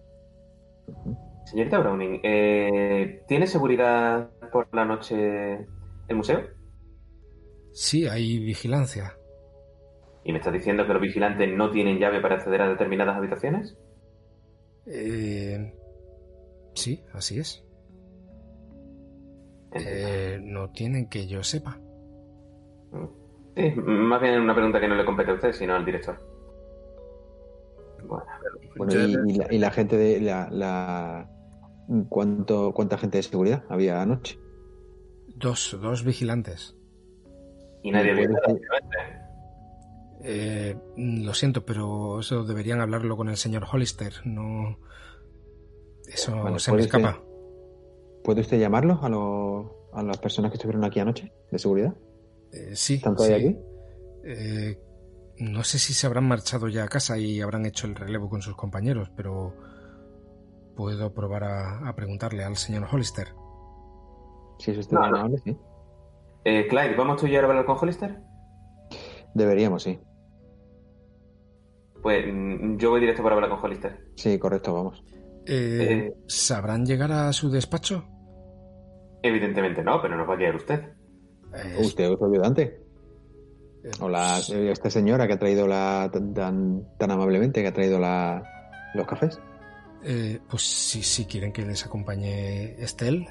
[1.46, 5.66] Señorita Browning, eh, ¿tiene seguridad por la noche
[6.08, 6.40] el museo?
[7.72, 9.14] Sí, hay vigilancia.
[10.28, 13.78] ¿Y me estás diciendo que los vigilantes no tienen llave para acceder a determinadas habitaciones?
[14.84, 15.72] Eh,
[16.74, 17.66] sí, así es.
[19.72, 21.80] Eh, no tienen que yo sepa.
[23.56, 26.20] Sí, más bien una pregunta que no le compete a usted, sino al director.
[28.06, 28.24] Bueno,
[28.76, 28.92] bueno
[29.50, 31.26] y, la, gente de la,
[32.10, 34.38] ¿cuánto, ¿cuánta gente de seguridad había anoche?
[35.36, 36.76] Dos, dos vigilantes.
[37.82, 38.28] Y nadie vio
[40.22, 44.14] eh, lo siento, pero eso deberían hablarlo con el señor Hollister.
[44.24, 44.78] No.
[46.06, 47.22] Eso se me escapa.
[48.24, 51.94] ¿Puede usted llamarlos a, a las personas que estuvieron aquí anoche de seguridad?
[52.52, 52.94] Eh, sí.
[52.94, 53.58] ¿Están todavía aquí?
[54.24, 54.78] Eh,
[55.38, 58.42] no sé si se habrán marchado ya a casa y habrán hecho el relevo con
[58.42, 59.54] sus compañeros, pero
[60.76, 63.28] puedo probar a, preguntarle al señor Hollister.
[64.58, 65.56] Si es usted no, sí.
[66.44, 68.20] Eh, Clyde, ¿vamos tú y yo a hablar con Hollister?
[69.34, 70.00] Deberíamos, sí.
[72.02, 74.08] Pues mm, yo voy directo para hablar con Hollister.
[74.14, 75.04] Sí, correcto, vamos.
[75.46, 78.04] Eh, ¿Sabrán llegar a su despacho?
[79.22, 80.92] Evidentemente no, pero nos va a guiar usted.
[81.80, 82.82] ¿Usted es su ayudante?
[84.00, 88.42] Hola, esta señora que ha traído la tan, tan amablemente que ha traído la,
[88.94, 89.40] los cafés.
[90.04, 93.26] Eh, pues si, si quieren que les acompañe Estel.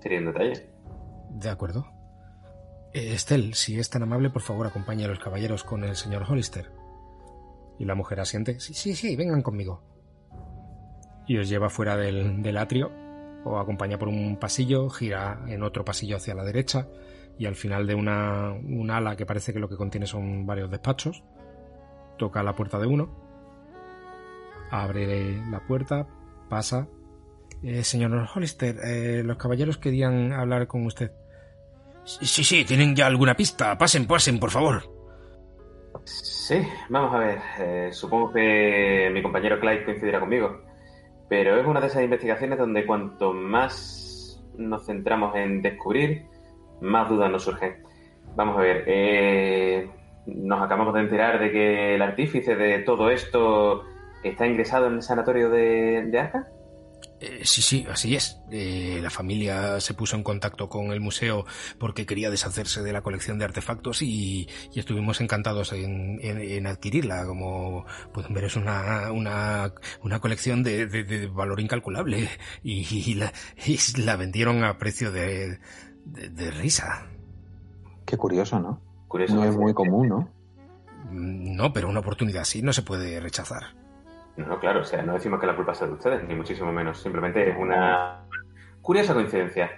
[0.00, 0.70] Sería un detalle.
[1.30, 1.86] De acuerdo.
[2.92, 6.24] Eh, Estel, si es tan amable, por favor acompañe a los caballeros con el señor
[6.28, 6.70] Hollister.
[7.80, 8.60] Y la mujer asiente.
[8.60, 9.82] Sí, sí, sí, vengan conmigo.
[11.26, 12.92] Y os lleva fuera del, del atrio,
[13.44, 16.86] o acompaña por un pasillo, gira en otro pasillo hacia la derecha,
[17.38, 20.70] y al final de una, un ala que parece que lo que contiene son varios
[20.70, 21.24] despachos,
[22.18, 23.08] toca la puerta de uno,
[24.70, 26.06] abre la puerta,
[26.48, 26.86] pasa.
[27.62, 31.12] Eh, señor Hollister, eh, los caballeros querían hablar con usted.
[32.04, 33.76] Sí, sí, tienen ya alguna pista.
[33.78, 34.89] Pasen, pasen, por favor.
[36.04, 37.38] Sí, vamos a ver.
[37.58, 40.62] Eh, supongo que mi compañero Clyde coincidirá conmigo.
[41.28, 46.26] Pero es una de esas investigaciones donde cuanto más nos centramos en descubrir,
[46.80, 47.84] más dudas nos surgen.
[48.34, 48.84] Vamos a ver.
[48.86, 49.88] Eh,
[50.26, 53.84] nos acabamos de enterar de que el artífice de todo esto
[54.22, 56.48] está ingresado en el sanatorio de, de Arca.
[57.20, 58.40] Eh, sí, sí, así es.
[58.50, 61.44] Eh, la familia se puso en contacto con el museo
[61.78, 67.26] porque quería deshacerse de la colección de artefactos y, estuvimos encantados en, adquirirla.
[67.26, 72.28] Como pueden ver, es una, una, una colección de, valor incalculable
[72.62, 73.32] y, la,
[73.98, 75.58] la, vendieron a precio de,
[76.58, 77.06] risa.
[78.06, 78.80] Qué curioso, ¿no?
[79.08, 80.30] Curioso, no es muy común, ¿no?
[81.10, 83.79] Mm, no, pero una oportunidad así no se puede rechazar.
[84.46, 87.00] No, claro, o sea, no decimos que la culpa sea de ustedes, ni muchísimo menos.
[87.00, 88.26] Simplemente es una
[88.80, 89.70] curiosa coincidencia.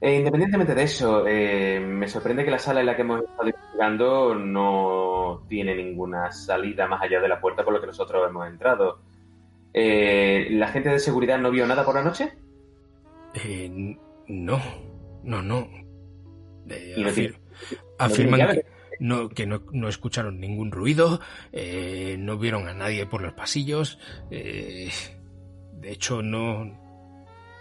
[0.00, 3.46] E independientemente de eso, eh, me sorprende que la sala en la que hemos estado
[3.46, 8.48] investigando no tiene ninguna salida más allá de la puerta por la que nosotros hemos
[8.48, 8.98] entrado.
[9.72, 12.32] Eh, ¿La gente de seguridad no vio nada por la noche?
[13.34, 14.60] Eh, no,
[15.22, 15.68] no, no.
[16.96, 17.08] ¿Y no
[17.98, 18.66] afirman, que,
[19.00, 21.20] no, que no, escucharon ningún ruido,
[21.52, 23.98] eh, no vieron a nadie por los pasillos,
[24.30, 24.90] eh,
[25.72, 26.81] de hecho no,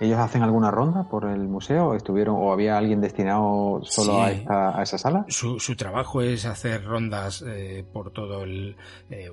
[0.02, 1.93] ¿Ellos hacen alguna ronda por el museo?
[1.93, 5.26] ¿Estuvieron o había alguien destinado solo a, esa sala?
[5.28, 8.76] Su, su, trabajo es hacer rondas eh, por todo el...
[9.12, 9.30] Eh,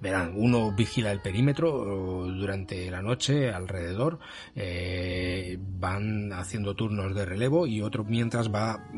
[0.00, 1.70] verán, uno vigila el perímetro
[2.28, 4.20] durante la noche alrededor,
[4.56, 8.88] eh, van haciendo turnos de relevo y otro mientras va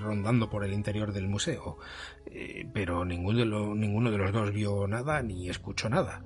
[0.00, 1.78] rondando por el interior del museo.
[2.74, 6.22] pero ninguno de, ninguno de los dos vio nada ni escuchó nada.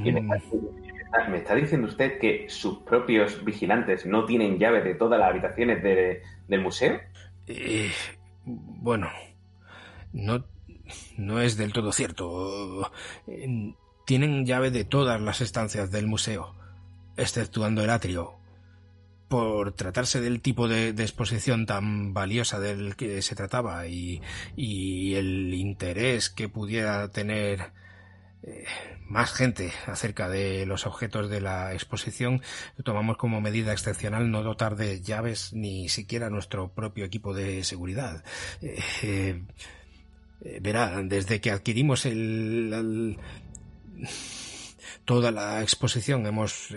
[0.00, 5.82] me, está, diciendo usted que sus propios vigilantes no tienen llave de todas las habitaciones
[5.82, 7.00] del museo?
[7.46, 7.90] Eh,
[8.44, 9.08] bueno,
[10.12, 10.44] no,
[11.16, 12.90] no es del todo cierto.
[14.04, 16.54] Tienen llave de todas las estancias del museo,
[17.16, 18.34] exceptuando el atrio.
[19.28, 24.20] Por tratarse del tipo de, exposición tan valiosa del que se trataba y,
[24.54, 27.72] y el interés que pudiera tener
[28.42, 28.64] eh,
[29.06, 32.42] más gente acerca de los objetos de la exposición,
[32.84, 38.24] tomamos como medida excepcional no dotar de llaves ni siquiera nuestro propio equipo de seguridad.
[38.62, 39.42] Eh,
[40.40, 43.18] eh, verá, desde que adquirimos el,
[45.04, 46.68] toda la exposición hemos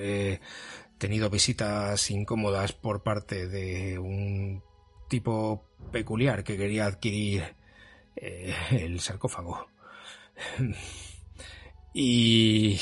[0.97, 4.63] tenido visitas incómodas por parte de un
[5.09, 7.55] tipo peculiar que quería adquirir
[8.15, 9.67] el sarcófago.
[11.99, 12.79] Y...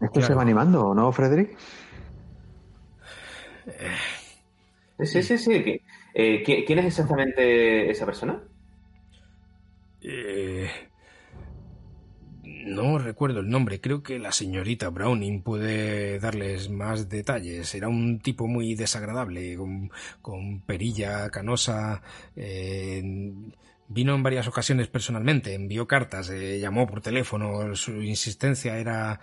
[0.00, 1.56] ¿Esto se va animando, no, Frederick?
[3.66, 3.96] Eh,
[5.04, 5.80] Sí, sí, sí.
[6.14, 8.40] Eh, ¿Quién es exactamente esa persona?
[10.00, 10.68] Eh,
[12.44, 17.74] no recuerdo el nombre, creo que la señorita Browning puede darles más detalles.
[17.74, 19.56] Era un tipo muy desagradable,
[20.20, 22.02] con, perilla canosa.
[22.36, 23.32] Eh,
[23.92, 29.20] vino en varias ocasiones personalmente, envió cartas, eh, llamó por teléfono, su insistencia era,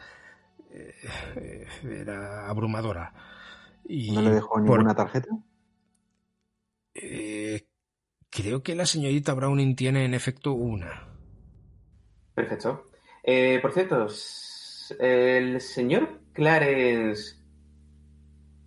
[0.72, 3.14] eh, era abrumadora.
[3.86, 5.30] Y ¿No le dejó ninguna tarjeta?
[8.30, 11.08] creo que la señorita Browning tiene en efecto una.
[12.36, 12.90] Perfecto.
[13.24, 14.08] Eh, por cierto,
[15.00, 17.36] el señor Clarence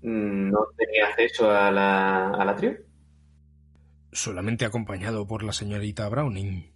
[0.02, 2.76] no tenía acceso a la, al atrio.
[4.12, 6.70] Solamente acompañado por la señorita Browning.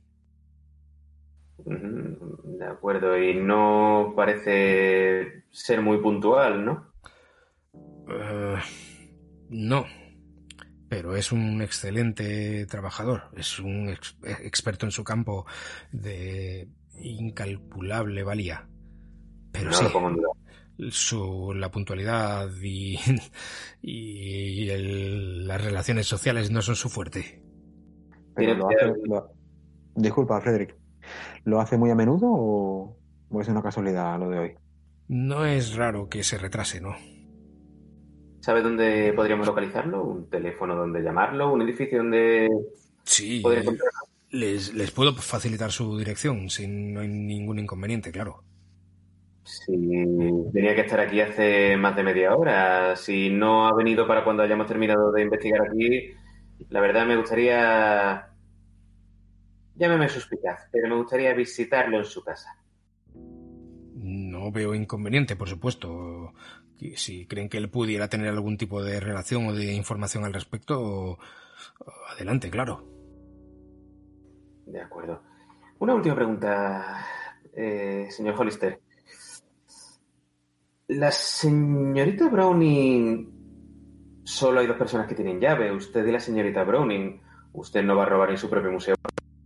[1.65, 6.93] Mm, de acuerdo, y no parece ser muy puntual, ¿no?
[8.09, 8.57] Eh,
[9.51, 9.87] no,
[10.89, 13.89] pero es un excelente trabajador, es un
[14.23, 15.47] experto en su campo
[15.93, 16.69] de
[16.99, 18.69] incalculable valía.
[19.53, 19.85] Pero sí,
[20.91, 22.99] su, la puntualidad y,
[23.83, 24.67] y
[25.45, 27.43] las relaciones sociales no son su fuerte.
[29.95, 30.77] disculpa, Frederick.
[31.45, 32.97] ¿Lo hace muy a menudo o,
[33.31, 34.55] o es una casualidad lo de hoy?
[35.09, 36.97] No es raro que se retrase, ¿no?
[38.41, 40.05] ¿Sabe dónde podríamos localizarlo?
[40.05, 41.53] ¿Un teléfono donde llamarlo?
[41.53, 42.49] ¿Un edificio donde
[43.05, 43.43] sí,
[44.31, 48.43] les, les puedo facilitar su dirección, si no hay ningún inconveniente, claro.
[49.47, 49.73] Si
[50.53, 52.97] tenía que estar aquí hace más de media hora.
[52.97, 56.11] Si no ha venido para cuando hayamos terminado de investigar aquí,
[56.69, 58.29] la verdad me gustaría.
[59.77, 62.59] Llámeme suspicaz, pero me gustaría visitarlo en su casa.
[63.95, 66.33] No veo inconveniente, por supuesto.
[66.97, 71.19] Si creen que él pudiera tener algún tipo de relación o de información al respecto,
[72.13, 72.85] adelante, claro.
[74.67, 75.23] De acuerdo.
[75.79, 77.07] Una última pregunta,
[77.55, 78.81] eh, señor Hollister.
[80.89, 84.23] La señorita Browning.
[84.25, 87.21] Solo hay dos personas que tienen llave, usted y la señorita Browning.
[87.53, 88.95] Usted no va a robar en su propio museo.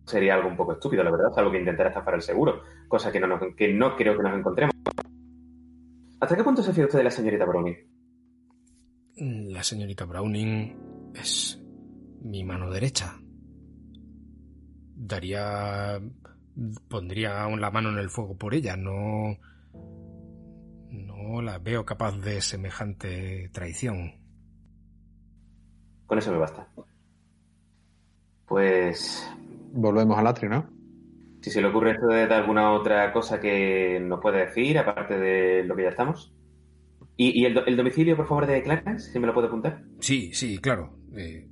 [0.04, 3.20] Sería algo un poco estúpido, la verdad, algo que intentar estafar el seguro, cosa que
[3.20, 4.74] no, que no creo que nos encontremos.
[6.20, 7.76] ¿Hasta qué punto se fía usted de la señorita Browning?
[9.52, 11.60] La señorita Browning es
[12.22, 13.18] mi mano derecha
[15.00, 16.00] daría
[16.88, 19.38] pondría la mano en el fuego por ella no
[21.62, 24.14] veo capaz de semejante traición.
[26.06, 26.68] Con eso me basta.
[28.46, 29.30] Pues
[29.72, 30.80] volvemos al atrio no
[31.40, 35.64] si se le ocurre esto de alguna otra cosa que nos puede decir aparte de
[35.64, 36.34] lo que ya estamos.
[37.16, 40.96] Y, el, domicilio por favor de Clarence si me lo puede apuntar sí sí claro.
[41.14, 41.48] Eh,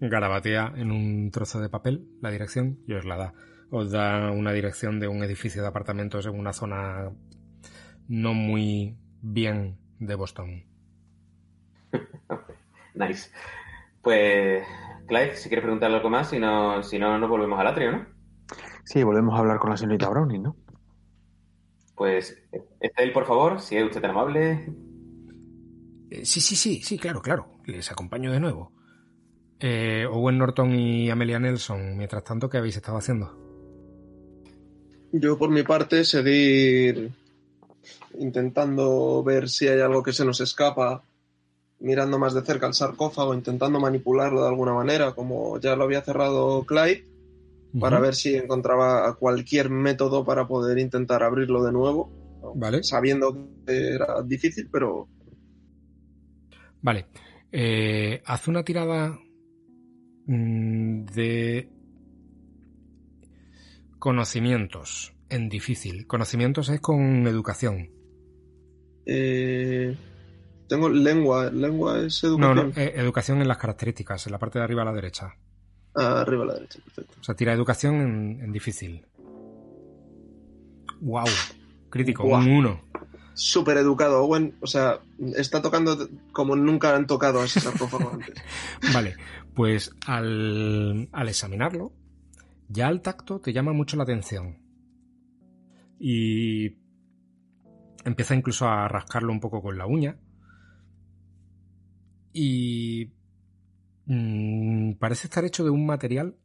[0.00, 3.34] garabatea en un trozo de papel la dirección y os la da.
[3.70, 7.12] Os da una dirección de un edificio de apartamentos en una zona
[8.08, 10.64] no muy bien de Boston.
[12.94, 13.30] nice.
[14.02, 14.62] Pues,
[15.06, 18.06] Clive, si quieres preguntarle algo más, si no, si no, nos volvemos al atrio, ¿no?
[18.84, 20.56] Sí, volvemos a hablar con la señorita Browning, ¿no?
[21.96, 22.36] Pues,
[22.80, 24.68] está él, por favor, si es usted tan amable.
[26.10, 27.46] Eh, sí, sí, sí, sí, claro, claro.
[27.64, 28.72] Les acompaño de nuevo.
[29.58, 33.40] Eh, Owen Norton y Amelia Nelson, mientras tanto, ¿qué habéis estado haciendo?
[35.12, 37.12] Yo, por mi parte, seguir
[38.18, 41.02] intentando ver si hay algo que se nos escapa,
[41.80, 46.02] mirando más de cerca el sarcófago, intentando manipularlo de alguna manera, como ya lo había
[46.02, 47.06] cerrado Clyde,
[47.80, 52.10] para ver si encontraba cualquier método para poder intentar abrirlo de nuevo.
[52.54, 52.84] Vale.
[52.84, 55.08] Sabiendo que era difícil, pero.
[56.82, 57.06] Vale.
[57.50, 59.18] Eh, haz una tirada
[60.26, 61.68] Mm, de
[63.98, 66.06] conocimientos en difícil.
[66.06, 67.90] Conocimientos es con educación.
[69.06, 69.96] Eh,
[70.68, 71.50] tengo lengua.
[71.50, 72.56] Lengua es educación.
[72.56, 75.34] No, no, eh, educación en las características, en la parte de arriba a la derecha.
[75.94, 77.14] Ah, arriba a la derecha, perfecto.
[77.20, 79.06] O sea, tira educación en, difícil.
[81.00, 81.26] ¡Wow!
[81.90, 82.80] Crítico, un 1
[83.34, 84.22] súper educado.
[84.22, 85.00] Owen, o sea,
[85.36, 88.34] está tocando como nunca han tocado a ese sarcófago antes.
[88.92, 89.16] Vale,
[89.54, 91.92] pues al, al examinarlo,
[92.68, 94.58] ya al tacto te llama mucho la atención.
[95.98, 96.70] Y
[98.04, 100.18] empieza incluso a rascarlo un poco con la uña.
[102.32, 103.12] Y
[104.06, 106.36] mm, parece estar hecho de un material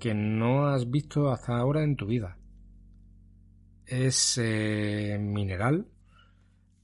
[0.00, 2.38] que no has visto hasta ahora en tu vida
[3.88, 5.88] es eh, mineral,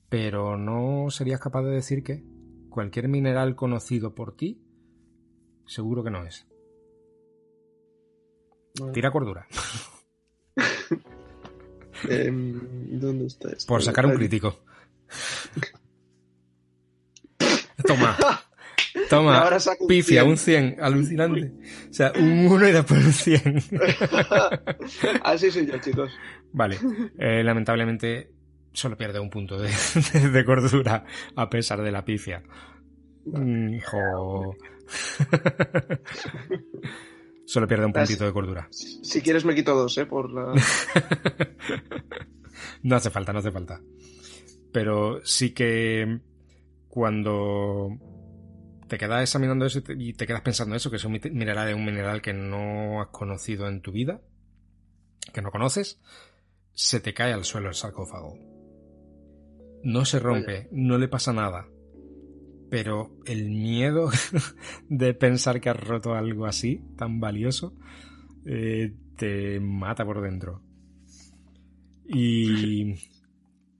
[0.08, 2.24] pero no serías capaz de decir qué.
[2.70, 4.60] cualquier mineral conocido por ti,
[5.66, 6.46] seguro que no es.
[8.92, 9.46] Tira cordura.
[12.08, 12.60] Em,
[13.00, 13.66] ¿Dónde está esto?
[13.66, 14.60] Por sacar un crítico.
[17.86, 18.16] Toma.
[19.10, 19.38] Toma.
[19.38, 20.30] ahora saco un Pifia, 100.
[20.30, 20.76] un 100.
[20.80, 21.52] Alucinante.
[21.90, 23.62] O sea, un 1 y después un 100.
[25.24, 26.10] Así soy yo, chicos.
[26.52, 26.78] Vale.
[27.18, 28.30] Eh, lamentablemente
[28.72, 29.70] solo pierde un punto de,
[30.12, 31.04] de- de cordura
[31.36, 32.42] a pesar de la pifia.
[33.26, 34.54] Mm, jo.
[37.46, 38.68] solo pierde un puntito de cordura.
[38.70, 40.06] Si quieres me quito dos, ¿eh?
[40.06, 40.52] Por la...
[42.82, 43.80] No hace falta, no hace falta.
[44.72, 46.20] Pero sí que
[46.88, 47.88] cuando
[48.88, 51.68] te quedas examinando eso y te, y te quedas pensando eso, que es un mineral
[51.68, 54.20] es un mineral que no has conocido en tu vida,
[55.32, 56.00] que no conoces,
[56.72, 58.36] se te cae al suelo el sarcófago.
[59.82, 61.68] No se rompe, no le pasa nada.
[62.70, 64.10] Pero el miedo
[64.88, 67.74] de pensar que has roto algo así, tan valioso,
[68.46, 70.62] eh, te mata por dentro.
[72.06, 72.94] Y,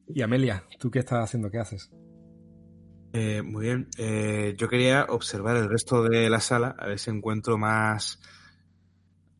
[0.09, 1.51] y Amelia, ¿tú qué estás haciendo?
[1.51, 1.91] ¿Qué haces?
[3.13, 3.89] Eh, muy bien.
[3.97, 8.21] Eh, yo quería observar el resto de la sala, a ver si encuentro más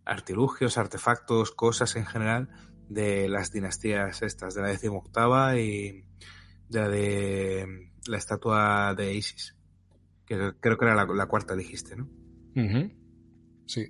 [0.05, 2.51] artilugios, artefactos, cosas en general
[2.89, 6.05] de las dinastías estas, de la decimoctava y
[6.69, 9.57] de la de la estatua de Isis,
[10.27, 12.09] que creo que era la, la cuarta dijiste, ¿no?
[13.67, 13.89] Sí.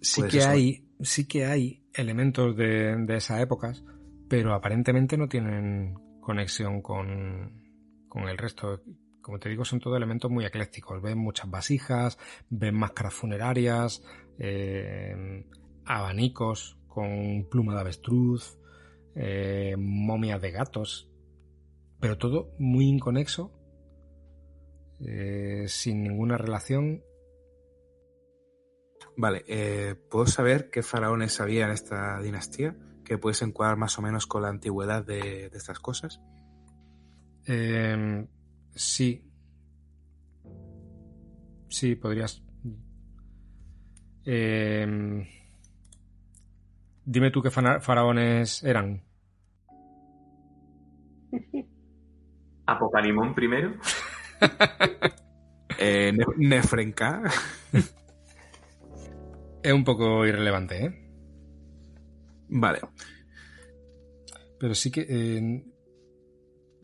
[0.00, 0.48] Sí Pues que eso.
[0.50, 3.84] hay, sí que hay elementos de, de esas épocas,
[4.28, 7.62] pero aparentemente no tienen conexión con,
[8.08, 8.82] con el resto.
[9.20, 11.00] Como te digo, son todos elementos muy eclécticos.
[11.00, 12.18] Ven muchas vasijas,
[12.50, 14.02] ven máscaras funerarias,
[14.38, 15.46] eh,
[15.84, 18.58] abanicos con pluma de avestruz,
[19.14, 21.11] eh, momias de gatos,
[22.02, 23.52] pero todo muy inconexo,
[24.98, 27.04] eh, sin ninguna relación
[29.16, 32.74] Vale, eh, ¿puedo saber qué faraones había en esta dinastía?
[33.04, 36.20] Que puedes encuadrar más o menos con la antigüedad de, de estas cosas.
[37.46, 38.26] Eh,
[38.74, 39.30] sí.
[41.68, 42.42] Sí, podrías.
[44.24, 45.26] Eh,
[47.04, 49.04] dime tú qué faraones eran.
[52.66, 53.74] Apocalimón primero.
[55.78, 57.22] Eh, Ne- Nefrenka.
[59.62, 61.10] Es un poco irrelevante, ¿eh?
[62.48, 62.80] Vale.
[64.60, 65.06] Pero sí que.
[65.08, 65.64] eh,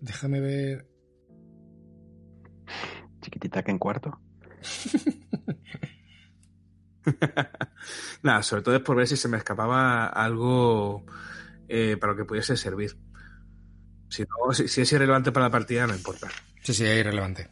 [0.00, 0.86] déjame ver.
[3.20, 4.18] Chiquitita que en cuarto.
[8.22, 11.04] Nada, sobre todo es por ver si se me escapaba algo
[11.68, 12.96] eh, para lo que pudiese servir.
[14.09, 16.28] Si, no, si, si es irrelevante para la partida, no importa.
[16.62, 17.48] Sí, sí, es irrelevante.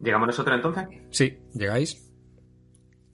[0.00, 0.86] ¿Llegamos nosotros entonces?
[1.10, 2.04] Sí, llegáis.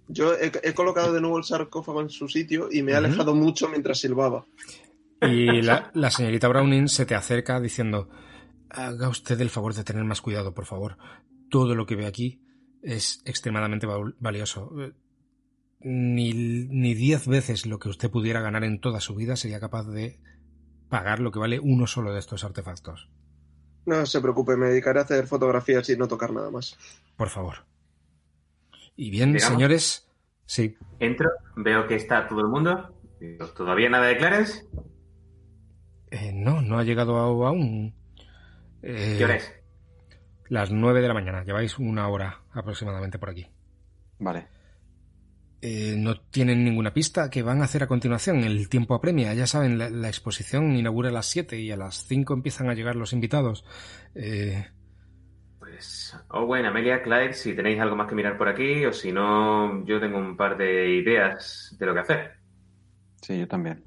[0.09, 3.35] Yo he, he colocado de nuevo el sarcófago en su sitio y me he alejado
[3.35, 4.45] mucho mientras silbaba.
[5.23, 8.11] Y la, la señorita Browning se te acerca diciendo:
[8.69, 10.99] Haga usted el favor de tener más cuidado, por favor.
[11.49, 12.43] Todo lo que ve aquí
[12.83, 14.71] es extremadamente val- valioso.
[14.83, 14.93] Eh,
[15.81, 19.85] Ni, ni diez veces lo que usted pudiera ganar en toda su vida sería capaz
[19.85, 20.19] de
[20.89, 23.09] pagar lo que vale uno solo de estos artefactos.
[23.87, 26.77] No se preocupe, me dedicaré a hacer fotografías y no tocar nada más.
[27.17, 27.65] Por favor.
[28.97, 29.53] Y bien, Digamos.
[29.55, 30.09] señores,
[30.47, 30.77] sí.
[31.01, 32.95] Entro, veo que está todo el mundo.
[33.57, 34.67] ¿Todavía nada de Clarence?
[36.11, 37.95] Eh, no, no ha llegado a- aún.
[38.83, 39.53] Eh, ¿Qué hora es?
[40.49, 41.43] Las nueve de la mañana.
[41.45, 43.47] Lleváis una hora aproximadamente por aquí.
[44.19, 44.47] Vale.
[45.67, 48.45] Eh, no tienen ninguna pista que van a hacer a continuación.
[48.45, 49.33] El tiempo apremia.
[49.33, 52.75] Ya saben, la, la exposición inaugura a las 7 y a las 5 empiezan a
[52.75, 53.65] llegar los invitados.
[54.15, 54.67] Eh,
[55.59, 59.85] Pues, Owen, Amelia, Clyde, si tenéis algo más que mirar por aquí, o si no,
[59.87, 62.33] yo tengo un par de ideas de lo que hacer.
[63.23, 63.83] Sí, yo también.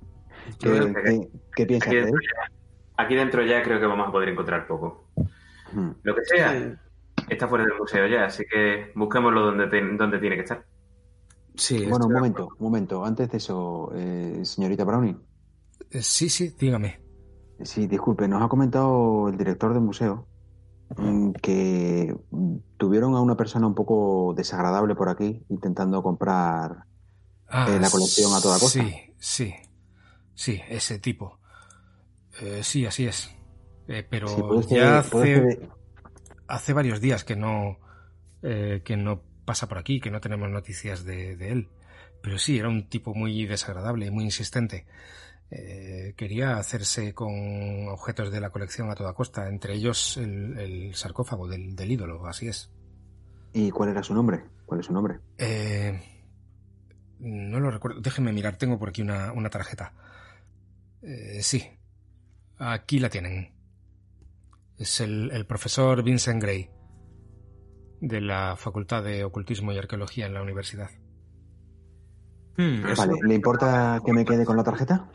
[0.60, 0.70] ¿Qué,
[1.06, 2.52] qué- qué piensas Aquí dentro, ya,
[3.04, 5.12] aquí dentro ya creo que vamos a poder encontrar poco.
[5.72, 5.92] Hmm.
[6.02, 6.74] Lo que sea, Sí.
[7.30, 10.66] está fuera del museo ya, así que busquémoslo donde, te- donde tiene que estar.
[11.58, 13.04] Sí, Bueno, un momento, un momento.
[13.06, 15.18] Antes de eso, eh, señorita Browning.
[15.92, 17.00] eh, sí, sí, dígame.
[17.64, 20.28] Sí, disculpe, nos ha comentado el director del museo
[20.96, 26.84] mm, que mm, tuvieron a una persona un poco desagradable por aquí intentando comprar.
[27.50, 28.80] Ah, Eh, la colección a toda costa.
[28.84, 29.54] Sí, sí.
[30.36, 31.40] Sí, ese tipo.
[32.42, 33.32] Eh, sí, así es.
[33.88, 35.70] Eh, pero Sí, puede ser- ya hace, ser-
[36.48, 37.78] hace varios días que no,
[38.44, 41.70] eh, que no pasa por aquí, que no tenemos noticias de, de él.
[42.22, 44.86] Pero sí, era un tipo muy desagradable, muy insistente.
[45.50, 51.48] Eh, quería hacerse con objetos de la colección a toda costa, entre ellos el, sarcófago
[51.48, 52.70] del, ídolo, así es.
[53.54, 54.44] ¿Y cuál era su nombre?
[54.66, 55.20] ¿Cuál es su nombre?
[55.38, 56.02] Eh,
[57.20, 58.02] no lo recuerdo.
[58.02, 59.94] Déjenme mirar, tengo por aquí una, tarjeta.
[61.02, 61.66] Eh, sí,
[62.58, 63.54] aquí la tienen.
[64.78, 66.70] Es el, profesor Vincent Gray,
[68.02, 70.90] de la Facultad de Ocultismo y Arqueología en la universidad.
[72.58, 75.10] Hmm, vale, ¿le importa que me quede con la tarjeta?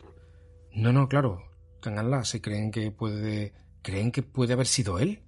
[0.73, 1.43] No, no, claro.
[1.81, 3.53] Ténganla si creen que puede.
[3.81, 5.21] ¿Creen que puede haber sido él?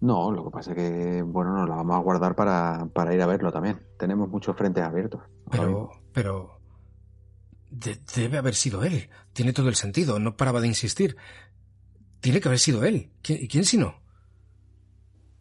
[0.00, 3.22] No, lo que pasa es que, bueno, nos la vamos a guardar para, para ir
[3.22, 3.80] a verlo también.
[3.96, 5.20] Tenemos muchos frentes abiertos.
[5.48, 6.58] Pero, pero.
[7.70, 9.08] debe haber sido él.
[9.32, 10.18] Tiene todo el sentido.
[10.18, 11.16] No paraba de insistir.
[12.20, 13.12] Tiene que haber sido él.
[13.22, 14.01] ¿Quién, quién si no?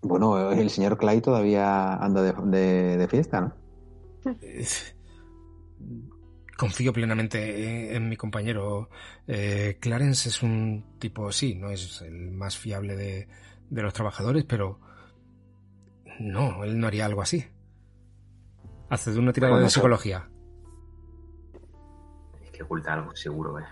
[0.02, 3.54] Bueno, el señor Clay todavía anda de, de fiesta, ¿no?
[6.62, 8.88] confío plenamente en, mi compañero.
[9.26, 13.28] Eh, Clarence es un tipo, sí, no es el más fiable de,
[13.72, 14.80] los trabajadores, pero
[16.20, 17.44] no, él no haría algo así.
[18.92, 20.30] Hace de una tirada de psicología.
[22.44, 23.66] Es que oculta algo, seguro, ¿eh?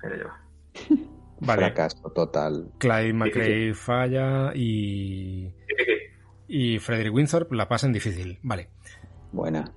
[0.00, 1.06] Pero yo.
[1.40, 1.62] Vale.
[1.62, 2.72] Fracaso total.
[2.78, 5.52] Clyde McRae falla y.
[6.48, 8.38] Y Frederick Windsor la pasa en difícil.
[8.42, 8.70] Vale.
[9.32, 9.72] Buena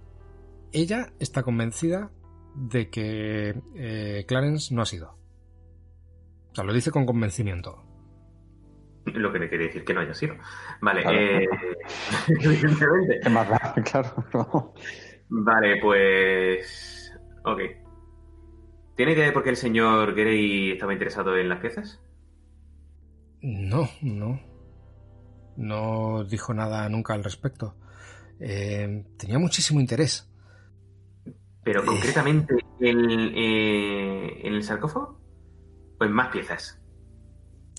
[0.72, 2.11] ella está convencida
[2.56, 5.18] de que eh, Clarence no ha sido.
[6.52, 7.84] O sea, lo dice con convencimiento.
[9.06, 10.36] Lo que le quiere decir que no haya sido.
[10.81, 11.48] Vale, eh,
[12.27, 13.22] evidentemente.
[13.86, 14.73] claro.
[15.30, 17.14] Vale, pues.
[17.45, 17.61] Ok.
[19.00, 22.02] ¿Tiene que ver por qué el señor Gray estaba interesado en las piezas?
[23.42, 24.42] No, no.
[25.56, 27.78] No dijo nada nunca al respecto.
[28.42, 30.30] Eh, tenía muchísimo interés.
[31.64, 35.18] Pero concretamente en, eh, en el sarcófago,
[35.98, 36.82] pues más piezas.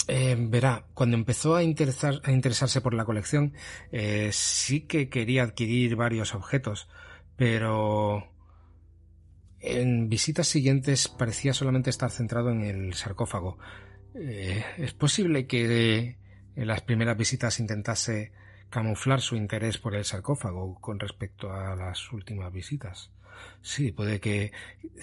[0.09, 3.53] Eh, verá, cuando empezó a, interesar, a interesarse por la colección,
[3.93, 6.89] eh, sí que quería adquirir varios objetos,
[7.37, 8.40] pero
[9.61, 13.59] en visitas siguientes parecía solamente estar centrado en el sarcófago.
[14.15, 16.17] es posible que
[16.57, 18.33] en las primeras visitas intentase
[18.71, 23.11] camuflar su interés por el sarcófago con respecto a las últimas visitas.
[23.63, 24.53] Sí, puede que,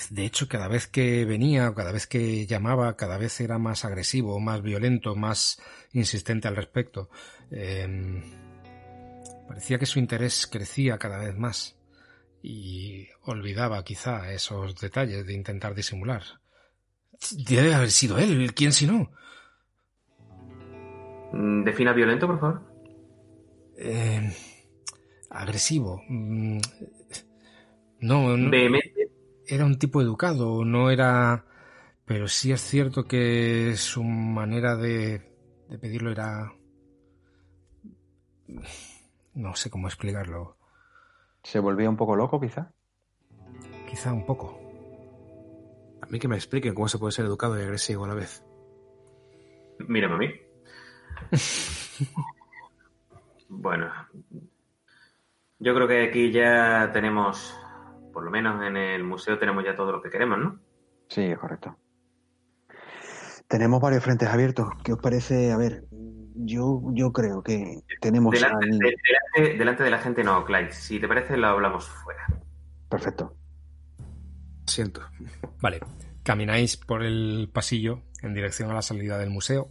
[0.09, 3.85] de hecho, cada vez que venía o cada vez que llamaba, cada vez era más
[3.85, 5.59] agresivo, más violento, más
[5.93, 7.09] insistente al respecto.
[7.51, 8.21] Em,
[9.47, 11.76] parecía que su interés crecía cada vez más
[12.41, 16.23] y olvidaba quizá esos detalles de intentar disimular.
[17.31, 19.11] Debe haber sido él, ¿quién si no?
[21.34, 22.61] Mm, defina violento, por favor.
[23.77, 24.31] Em,
[25.30, 26.01] agresivo.
[26.07, 26.59] Mm,
[28.01, 28.35] no,
[29.47, 31.45] era un tipo educado, no era...
[32.05, 35.22] Pero sí es cierto que su manera de,
[35.68, 36.53] de pedirlo era...
[39.34, 40.56] No sé cómo explicarlo.
[41.47, 42.73] ¿Se volvía un poco loco, quizá?
[43.89, 44.59] Quizá un poco.
[46.01, 48.43] A mí que me expliquen cómo se puede ser educado y agresivo a la vez.
[49.87, 50.27] Mírame a mí.
[53.47, 53.89] bueno,
[55.59, 57.57] yo creo que aquí ya tenemos
[58.11, 60.59] por lo menos en el museo tenemos ya todo lo que queremos, ¿no?
[61.07, 61.77] Sí, es correcto.
[63.47, 64.67] Tenemos varios frentes abiertos.
[64.83, 65.53] ¿Qué os parece?
[65.53, 65.85] A ver,
[66.38, 68.34] yo, yo creo que tenemos...
[68.34, 70.72] Delante, de, la gente no, Clyde.
[70.72, 72.26] Si te parece, lo hablamos fuera.
[72.89, 73.35] Perfecto.
[74.65, 75.01] Siento.
[75.61, 75.80] Vale.
[76.23, 79.69] Camináis por el pasillo en dirección a la salida del museo.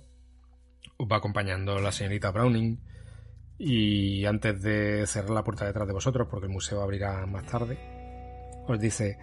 [0.96, 2.80] Os va acompañando la señorita Browning.
[3.58, 7.78] Y antes de cerrar la puerta detrás de vosotros, porque el museo abrirá más tarde,
[8.66, 9.18] os dice,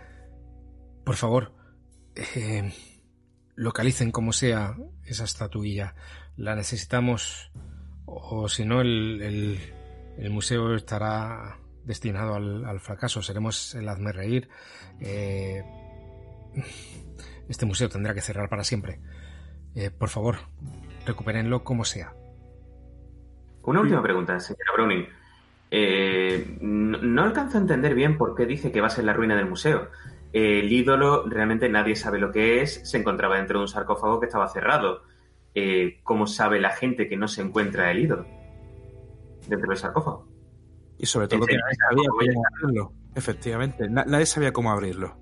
[1.03, 1.53] por favor,
[2.15, 2.71] eh,
[3.55, 4.75] localicen como sea
[5.05, 5.95] esa estatuilla.
[6.37, 7.51] La necesitamos
[8.05, 9.59] o si no el,
[10.17, 13.21] el, museo estará destinado al, fracaso.
[13.21, 14.49] Seremos el hazme reír.
[14.99, 15.63] Eh,
[17.49, 18.99] este museo tendrá que cerrar para siempre.
[19.75, 20.37] Eh, por favor,
[21.05, 22.13] recupérenlo como sea.
[23.63, 25.07] Una última pregunta, señora Browning.
[25.71, 29.35] Eh, no, alcanzo a entender bien por qué dice que va a ser la ruina
[29.35, 29.89] del museo.
[30.31, 34.27] el ídolo realmente nadie sabe lo que es, se encontraba dentro de un sarcófago que
[34.27, 35.03] estaba cerrado.
[35.55, 38.25] Eh, ¿Cómo sabe la gente que no se encuentra el ídolo
[39.47, 40.27] dentro del sarcófago?
[40.97, 42.93] Y sobre todo que nadie sabía cómo abrirlo.
[43.15, 45.17] Efectivamente, nadie sabía cómo abrirlo.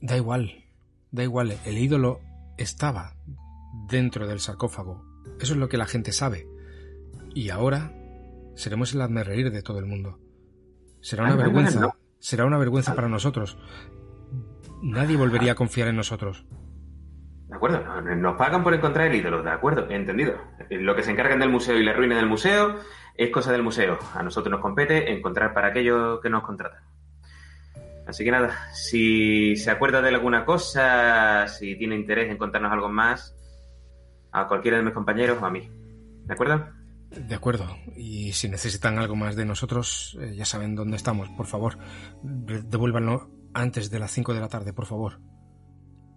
[0.00, 0.64] Da igual,
[1.10, 2.20] da igual, el ídolo
[2.56, 3.16] estaba
[3.88, 5.04] dentro del sarcófago.
[5.40, 6.46] Eso es lo que la gente sabe.
[7.34, 7.92] Y ahora
[8.54, 10.18] seremos el hazme reír de todo el mundo.
[11.00, 11.96] Será una vergüenza.
[12.18, 13.58] Será una vergüenza para nosotros.
[14.82, 16.46] Nadie volvería a confiar en nosotros.
[17.54, 20.34] De acuerdo, nos pagan por encontrar el ídolo, de acuerdo, entendido.
[20.70, 22.80] Lo que se encargan del museo y la ruina del museo
[23.16, 23.96] es cosa del museo.
[24.12, 26.82] A nosotros nos compete encontrar para aquello que nos contratan.
[28.08, 32.88] Así que nada, si se acuerda de alguna cosa, si tiene interés en contarnos algo
[32.88, 33.36] más,
[34.32, 35.70] a cualquiera de mis compañeros o a mí.
[36.24, 36.66] ¿De acuerdo?
[37.10, 37.68] De acuerdo.
[37.94, 41.28] Y si necesitan algo más de nosotros, eh, ya saben dónde estamos.
[41.36, 41.78] Por favor,
[42.20, 45.20] devuélvanlo antes de las 5 de la tarde, por favor.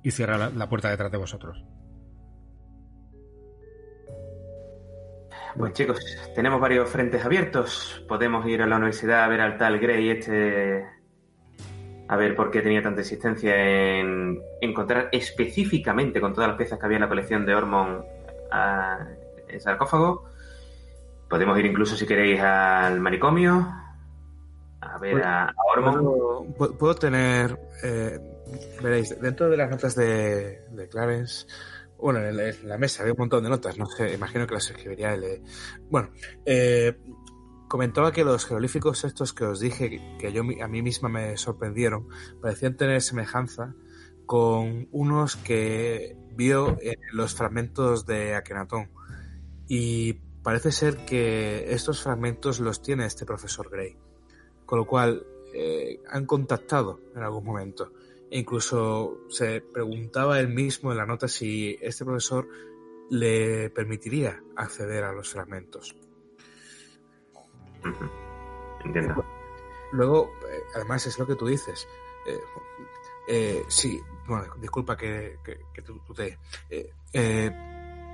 [0.08, 1.62] Y cierra la, puerta detrás de vosotros.
[5.58, 6.00] Pues chicos,
[6.34, 8.06] tenemos varios frentes abiertos.
[8.08, 10.86] Podemos ir a la universidad a ver al tal Gray este...
[12.08, 13.54] A ver por qué tenía tanta insistencia
[14.00, 18.06] en encontrar específicamente con todas las piezas que había en la colección de Ormond
[19.50, 20.24] el sarcófago.
[21.28, 23.68] Podemos ir incluso, si queréis, al manicomio.
[24.94, 26.56] A ver a, Ormond.
[26.56, 27.60] ¿Puedo, tener...
[27.84, 28.20] Eh,
[28.82, 31.46] veréis, dentro de las notas de, de Clarence
[32.00, 35.14] bueno, en la, mesa había un montón de notas, no sé, imagino que las escribiría
[35.14, 35.24] él.
[35.24, 35.42] Eh.
[35.90, 36.12] Bueno,
[36.46, 36.98] eh,
[37.68, 42.08] comentaba que los jeroglíficos estos que os dije, que yo a mí misma me sorprendieron,
[42.42, 43.74] parecían tener semejanza
[44.26, 48.92] con unos que vio en los fragmentos de Akenatón.
[49.68, 53.98] Y parece ser que estos fragmentos los tiene este profesor Gray.
[54.68, 57.92] Con lo cual, eh, han contactado en algún momento.
[58.30, 62.48] E incluso se preguntaba él mismo en la nota si este profesor
[63.10, 65.96] le permitiría acceder a los fragmentos.
[68.86, 69.26] Entiendo.
[69.92, 71.88] Luego, eh, además es lo que tú dices.
[72.28, 72.40] Eh,
[73.30, 76.38] eh, sí, bueno, disculpa que, que, tú, te...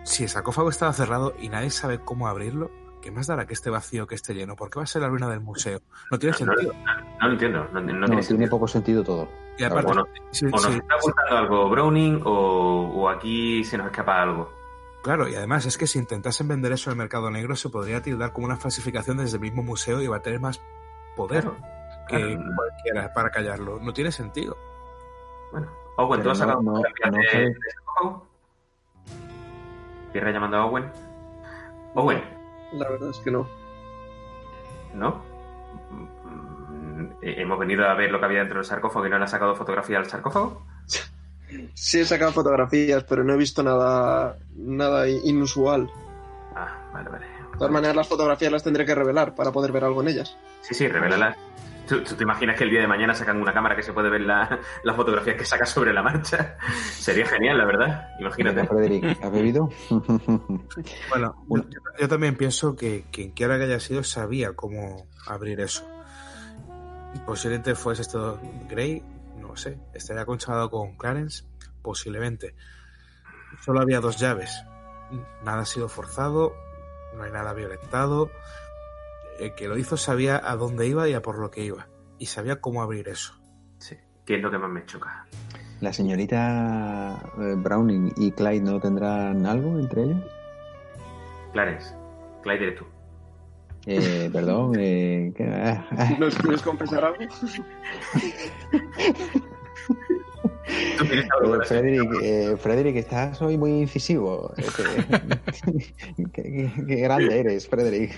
[0.04, 2.70] si el sarcófago estaba cerrado y nadie sabe cómo abrirlo,
[3.04, 4.56] ¿qué más dará que esté vacío que esté lleno?
[4.56, 5.82] ¿Por qué va a ser la ruina del museo?
[6.10, 6.74] No tiene sentido.
[7.20, 7.68] No, lo entiendo.
[7.74, 9.28] No, tiene, poco sentido todo.
[9.58, 10.08] Y aparte, o, nos
[10.42, 14.50] está ocultando algo Browning o, aquí se nos escapa algo.
[15.04, 18.02] Claro, y además es que si intentasen vender eso en el mercado negro se podría
[18.02, 20.62] tildar como una falsificación desde el mismo museo y va a tener más
[21.18, 21.44] poder
[22.08, 23.80] que cualquiera para callarlo.
[23.82, 24.58] No tiene sentido.
[25.52, 25.68] Bueno,
[25.98, 27.54] Owen, ¿tú has sacado no, de,
[30.14, 30.90] Tierra llamando a Owen.
[31.96, 32.43] Owen.
[32.74, 33.48] La verdad es que no.
[34.94, 35.22] ¿No?
[35.90, 39.28] Mm, hemos venido a ver lo que había dentro del sarcófago y no le ha
[39.28, 40.66] sacado fotografía al sarcófago.
[41.76, 45.88] Sí he sacado fotografías, pero no he visto nada, nada inusual.
[46.56, 47.26] Ah, vale, vale.
[47.28, 50.36] De todas maneras, las fotografías las tendré que revelar para poder ver algo en ellas.
[50.62, 51.38] Sí, sí, revélalas.
[51.88, 54.22] ¿Tú, te imaginas que el día de mañana sacan una cámara que se puede ver
[54.22, 56.58] la, las fotografías que sacas sobre la marcha?
[56.92, 58.10] Sería genial, la verdad.
[58.20, 58.66] Imagínate.
[58.66, 59.70] Frederick, ¿has bebido?
[61.10, 61.36] bueno,
[62.00, 65.88] yo, también pienso que quien quiera que haya sido sabía cómo abrir eso.
[67.26, 68.40] Posiblemente fuese esto
[68.70, 69.04] Gray,
[69.38, 69.78] no lo sé.
[69.94, 71.44] Estaría conchado con Clarence,
[71.82, 72.56] posiblemente.
[73.62, 74.64] Solo había dos llaves.
[75.44, 76.56] Nada ha sido forzado,
[77.16, 78.32] no hay nada violentado
[79.40, 81.88] el que lo hizo sabía a dónde iba y a por lo que iba.
[82.20, 83.34] Y sabía cómo abrir eso.
[83.78, 85.26] Sí, que es lo que más me choca.
[85.82, 90.24] ¿La señorita eh, Browning y Clyde no tendrán algo entre ellos?
[91.52, 91.94] Clarence,
[92.42, 92.86] Clyde eres tú.
[93.86, 95.34] Eh, perdón, eh.
[96.20, 97.20] ¿Nos quieres confesar algo?
[101.68, 104.54] Frederick, eh, Frederick, estás hoy muy incisivo.
[106.34, 108.14] qué, grande eres, Frederick.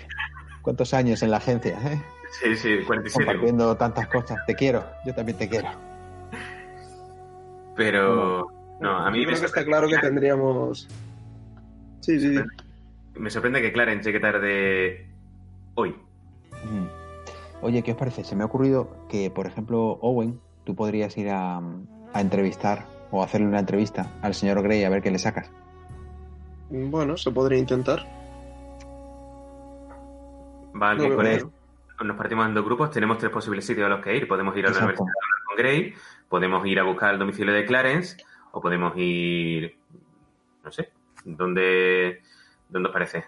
[0.66, 1.78] ¿Cuántos años en la agencia?
[1.86, 2.02] Eh?
[2.42, 3.24] Sí, sí, 47.
[3.24, 4.44] Compartiendo tantas cosas.
[4.48, 5.68] Te quiero, yo también te quiero.
[7.76, 8.48] Pero,
[8.82, 10.88] no, a mí me está claro que tendríamos.
[12.00, 12.40] Sí, sí.
[13.14, 15.08] Me sorprende que Clarence llegue tarde
[15.76, 15.96] hoy.
[17.62, 18.24] Oye, ¿qué os parece?
[18.24, 21.62] Se me ha ocurrido que, por ejemplo, Owen, tú podrías ir a,
[22.12, 25.52] a entrevistar o hacerle una entrevista al señor Gray a ver qué le sacas.
[26.72, 28.25] Bueno, se podría intentar.
[30.76, 31.46] Vale, con él.
[32.04, 34.28] Nos partimos en dos grupos, tenemos tres posibles sitios a los que ir.
[34.28, 35.94] Podemos ir a la universidad a hablar con Gray,
[36.28, 38.18] podemos ir a buscar el domicilio de Clarence,
[38.52, 39.78] o podemos ir,
[40.64, 40.92] no sé,
[41.24, 42.22] ¿dónde,
[42.68, 43.24] dónde os parece?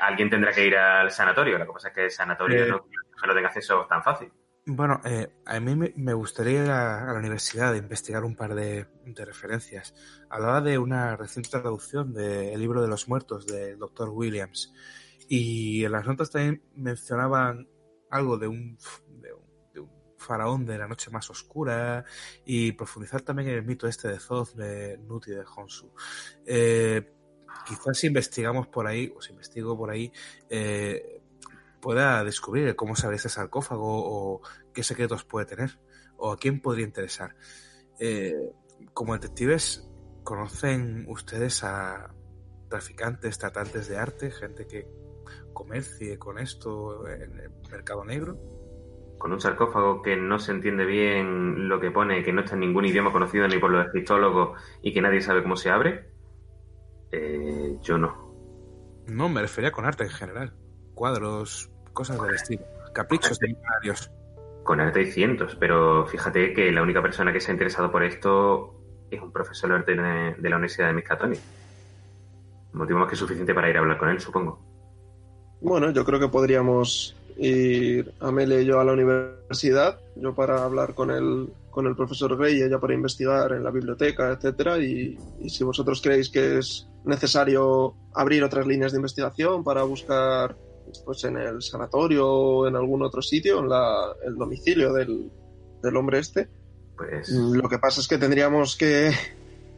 [0.00, 2.86] Alguien tendrá que ir al sanatorio, la cosa es que el sanatorio no,
[3.26, 4.32] no tenga acceso tan fácil.
[4.64, 8.86] Bueno, eh, a mí me gustaría ir a, la universidad de investigar un par de,
[9.04, 9.94] de, referencias.
[10.30, 14.72] Hablaba de una reciente traducción del libro de los muertos del doctor Williams
[15.32, 17.68] y en las notas también mencionaban
[18.10, 18.76] algo de un,
[19.20, 19.32] de
[19.80, 19.88] un,
[20.18, 22.04] faraón de la noche más oscura
[22.44, 25.94] y profundizar también en el mito este de Zoth, de Nuti, de Honsu.
[26.44, 27.12] Eh,
[27.64, 30.12] quizás si investigamos por ahí, o si investigo por ahí,
[30.48, 31.22] eh,
[31.80, 34.42] pueda descubrir cómo se abre ese sarcófago o
[34.74, 35.78] qué secretos puede tener
[36.16, 37.36] o a quién podría interesar.
[38.00, 38.52] Eh,
[38.92, 39.88] como detectives,
[40.24, 42.12] ¿conocen ustedes a
[42.68, 44.99] traficantes, tratantes de arte, gente que
[45.52, 48.38] comercie con esto en el mercado negro?
[49.18, 52.60] Con un sarcófago que no se entiende bien lo que pone, que no está en
[52.60, 56.10] ningún idioma conocido ni por los egiptólogos y que nadie sabe cómo se abre,
[57.12, 58.30] eh, yo no.
[59.06, 60.54] No, me refería con arte en general.
[60.94, 62.64] Cuadros, cosas del estilo.
[62.94, 64.10] Caprichos de millonarios.
[64.62, 68.04] Con arte hay cientos, pero fíjate que la única persona que se ha interesado por
[68.04, 71.40] esto es un profesor de arte de la Universidad de Miskatonic.
[72.72, 74.69] Motivo más que suficiente para ir a hablar con él, supongo.
[75.60, 80.94] Bueno, yo creo que podríamos ir Amelia y yo a la universidad, yo para hablar
[80.94, 85.18] con el, con el profesor Gray y ella para investigar en la biblioteca, etcétera, y,
[85.40, 90.56] y si vosotros creéis que es necesario abrir otras líneas de investigación para buscar
[91.04, 95.30] pues en el sanatorio o en algún otro sitio, en la, el domicilio del,
[95.82, 96.48] del hombre este.
[96.96, 99.12] Pues Lo que pasa es que tendríamos que,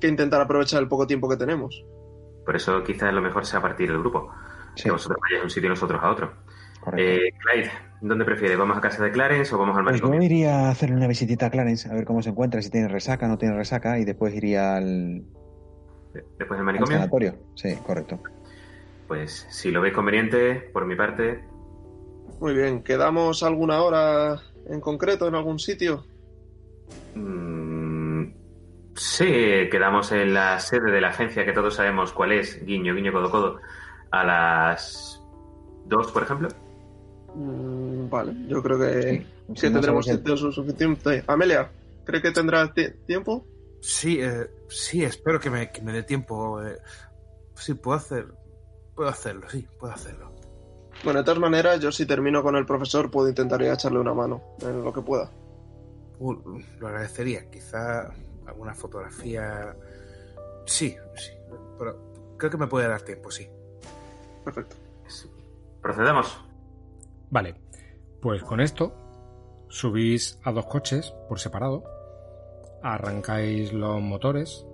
[0.01, 1.85] que intentar aprovechar el poco tiempo que tenemos.
[2.45, 4.31] por eso quizás lo mejor sea partir el grupo.
[4.75, 6.33] Sí, Que vosotros vayáis a un sitio y nosotros a otro.
[6.97, 7.71] Eh, Clyde,
[8.01, 8.59] ¿dónde prefieres?
[8.59, 10.23] ¿Vamos a casa de Clarence o vamos al Pues yo manicomio?
[10.27, 13.29] iría a hacerle una visitita a Clarence, a ver cómo se encuentra, si tiene resaca,
[13.29, 15.23] no tiene resaca, y después iría al,
[16.13, 16.97] Después del al manicomio.
[16.97, 17.37] sanatorio.
[17.55, 18.21] Sí, correcto.
[19.07, 21.45] Pues si lo veis conveniente, por mi parte,
[22.41, 26.05] Muy bien, ¿quedamos alguna hora en concreto en algún sitio?
[27.15, 28.25] mm,
[28.97, 29.25] sí,
[29.71, 33.31] quedamos en la sede de la agencia que todos sabemos cuál es, guiño, guiño, codo,
[33.31, 33.61] codo,
[34.13, 35.21] a las
[35.87, 36.49] dos, por ejemplo.
[37.35, 39.03] Mm, vale, yo creo que,
[39.49, 39.55] Sí.
[39.61, 41.25] que tendremos su- suficiente.
[41.27, 41.71] Amelia,
[42.05, 43.47] ¿cree que tendrá ti- tiempo?
[43.81, 46.63] Sí, eh, sí, espero que me, que me dé tiempo.
[46.63, 46.79] eh.
[47.57, 48.27] Sí, puedo hacer.
[48.95, 50.31] Puedo hacerlo, sí, puedo hacerlo.
[51.03, 53.99] Bueno, de todas maneras, yo si termino con el profesor puedo intentar ir a echarle
[53.99, 55.31] una mano en lo que pueda.
[56.19, 56.35] Uh,
[56.79, 57.51] lo agradecería.
[57.51, 58.13] Quizá
[58.47, 59.75] alguna fotografía.
[60.67, 61.33] Sí, sí.
[61.79, 63.49] Pero creo que me puede dar tiempo, sí.
[64.45, 64.77] Perfecto.
[65.81, 66.41] Procedamos.
[67.31, 67.57] Vale,
[68.21, 68.95] pues con esto
[69.69, 71.83] subís a dos coches por separado,
[72.83, 74.67] arrancáis los motores,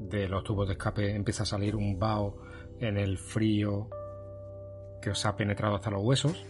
[0.00, 2.38] de los tubos de escape empieza a salir un vaho
[2.78, 3.88] en el frío
[5.02, 6.46] que os ha penetrado hasta los huesos.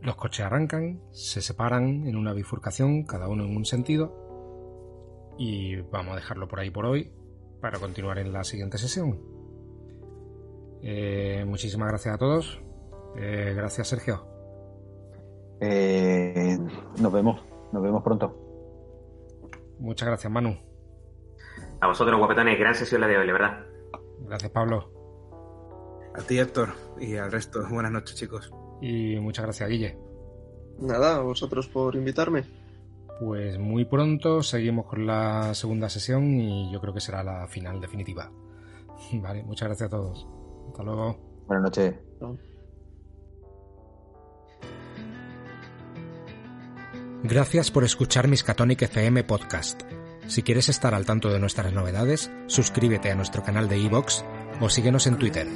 [0.00, 6.12] Los coches arrancan, se separan en una bifurcación, cada uno en un sentido, y vamos
[6.12, 7.10] a dejarlo por ahí por hoy
[7.60, 9.35] para continuar en la siguiente sesión.
[10.82, 12.60] Eh, muchísimas gracias a todos.
[13.16, 14.26] Eh, gracias, Sergio.
[15.60, 16.58] Eh,
[17.00, 17.40] nos vemos,
[17.72, 18.34] nos vemos pronto.
[19.78, 20.56] Muchas gracias, Manu.
[21.80, 23.66] A vosotros, guapetones, gran sesión la de hoy, la verdad.
[24.20, 24.92] Gracias, Pablo.
[26.14, 27.66] A ti, Héctor, y al resto.
[27.70, 28.52] Buenas noches, chicos.
[28.80, 29.98] Y muchas gracias, Guille.
[30.78, 32.44] Nada, a vosotros por invitarme.
[33.20, 37.80] Pues muy pronto seguimos con la segunda sesión y yo creo que será la final
[37.80, 38.30] definitiva.
[39.12, 40.26] Vale, muchas gracias a todos.
[40.76, 41.18] Hasta luego.
[41.46, 41.94] Buenas noches.
[47.22, 49.80] Gracias por escuchar Miskatonic FM Podcast.
[50.26, 54.22] Si quieres estar al tanto de nuestras novedades, suscríbete a nuestro canal de iVoox
[54.60, 55.48] o síguenos en Twitter,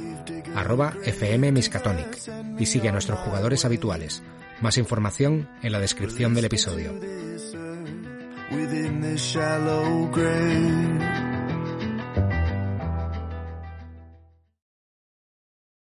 [0.55, 2.17] arroba FM Miskatonic,
[2.57, 4.23] y sigue a nuestros jugadores habituales.
[4.59, 6.93] Más información en la descripción del episodio.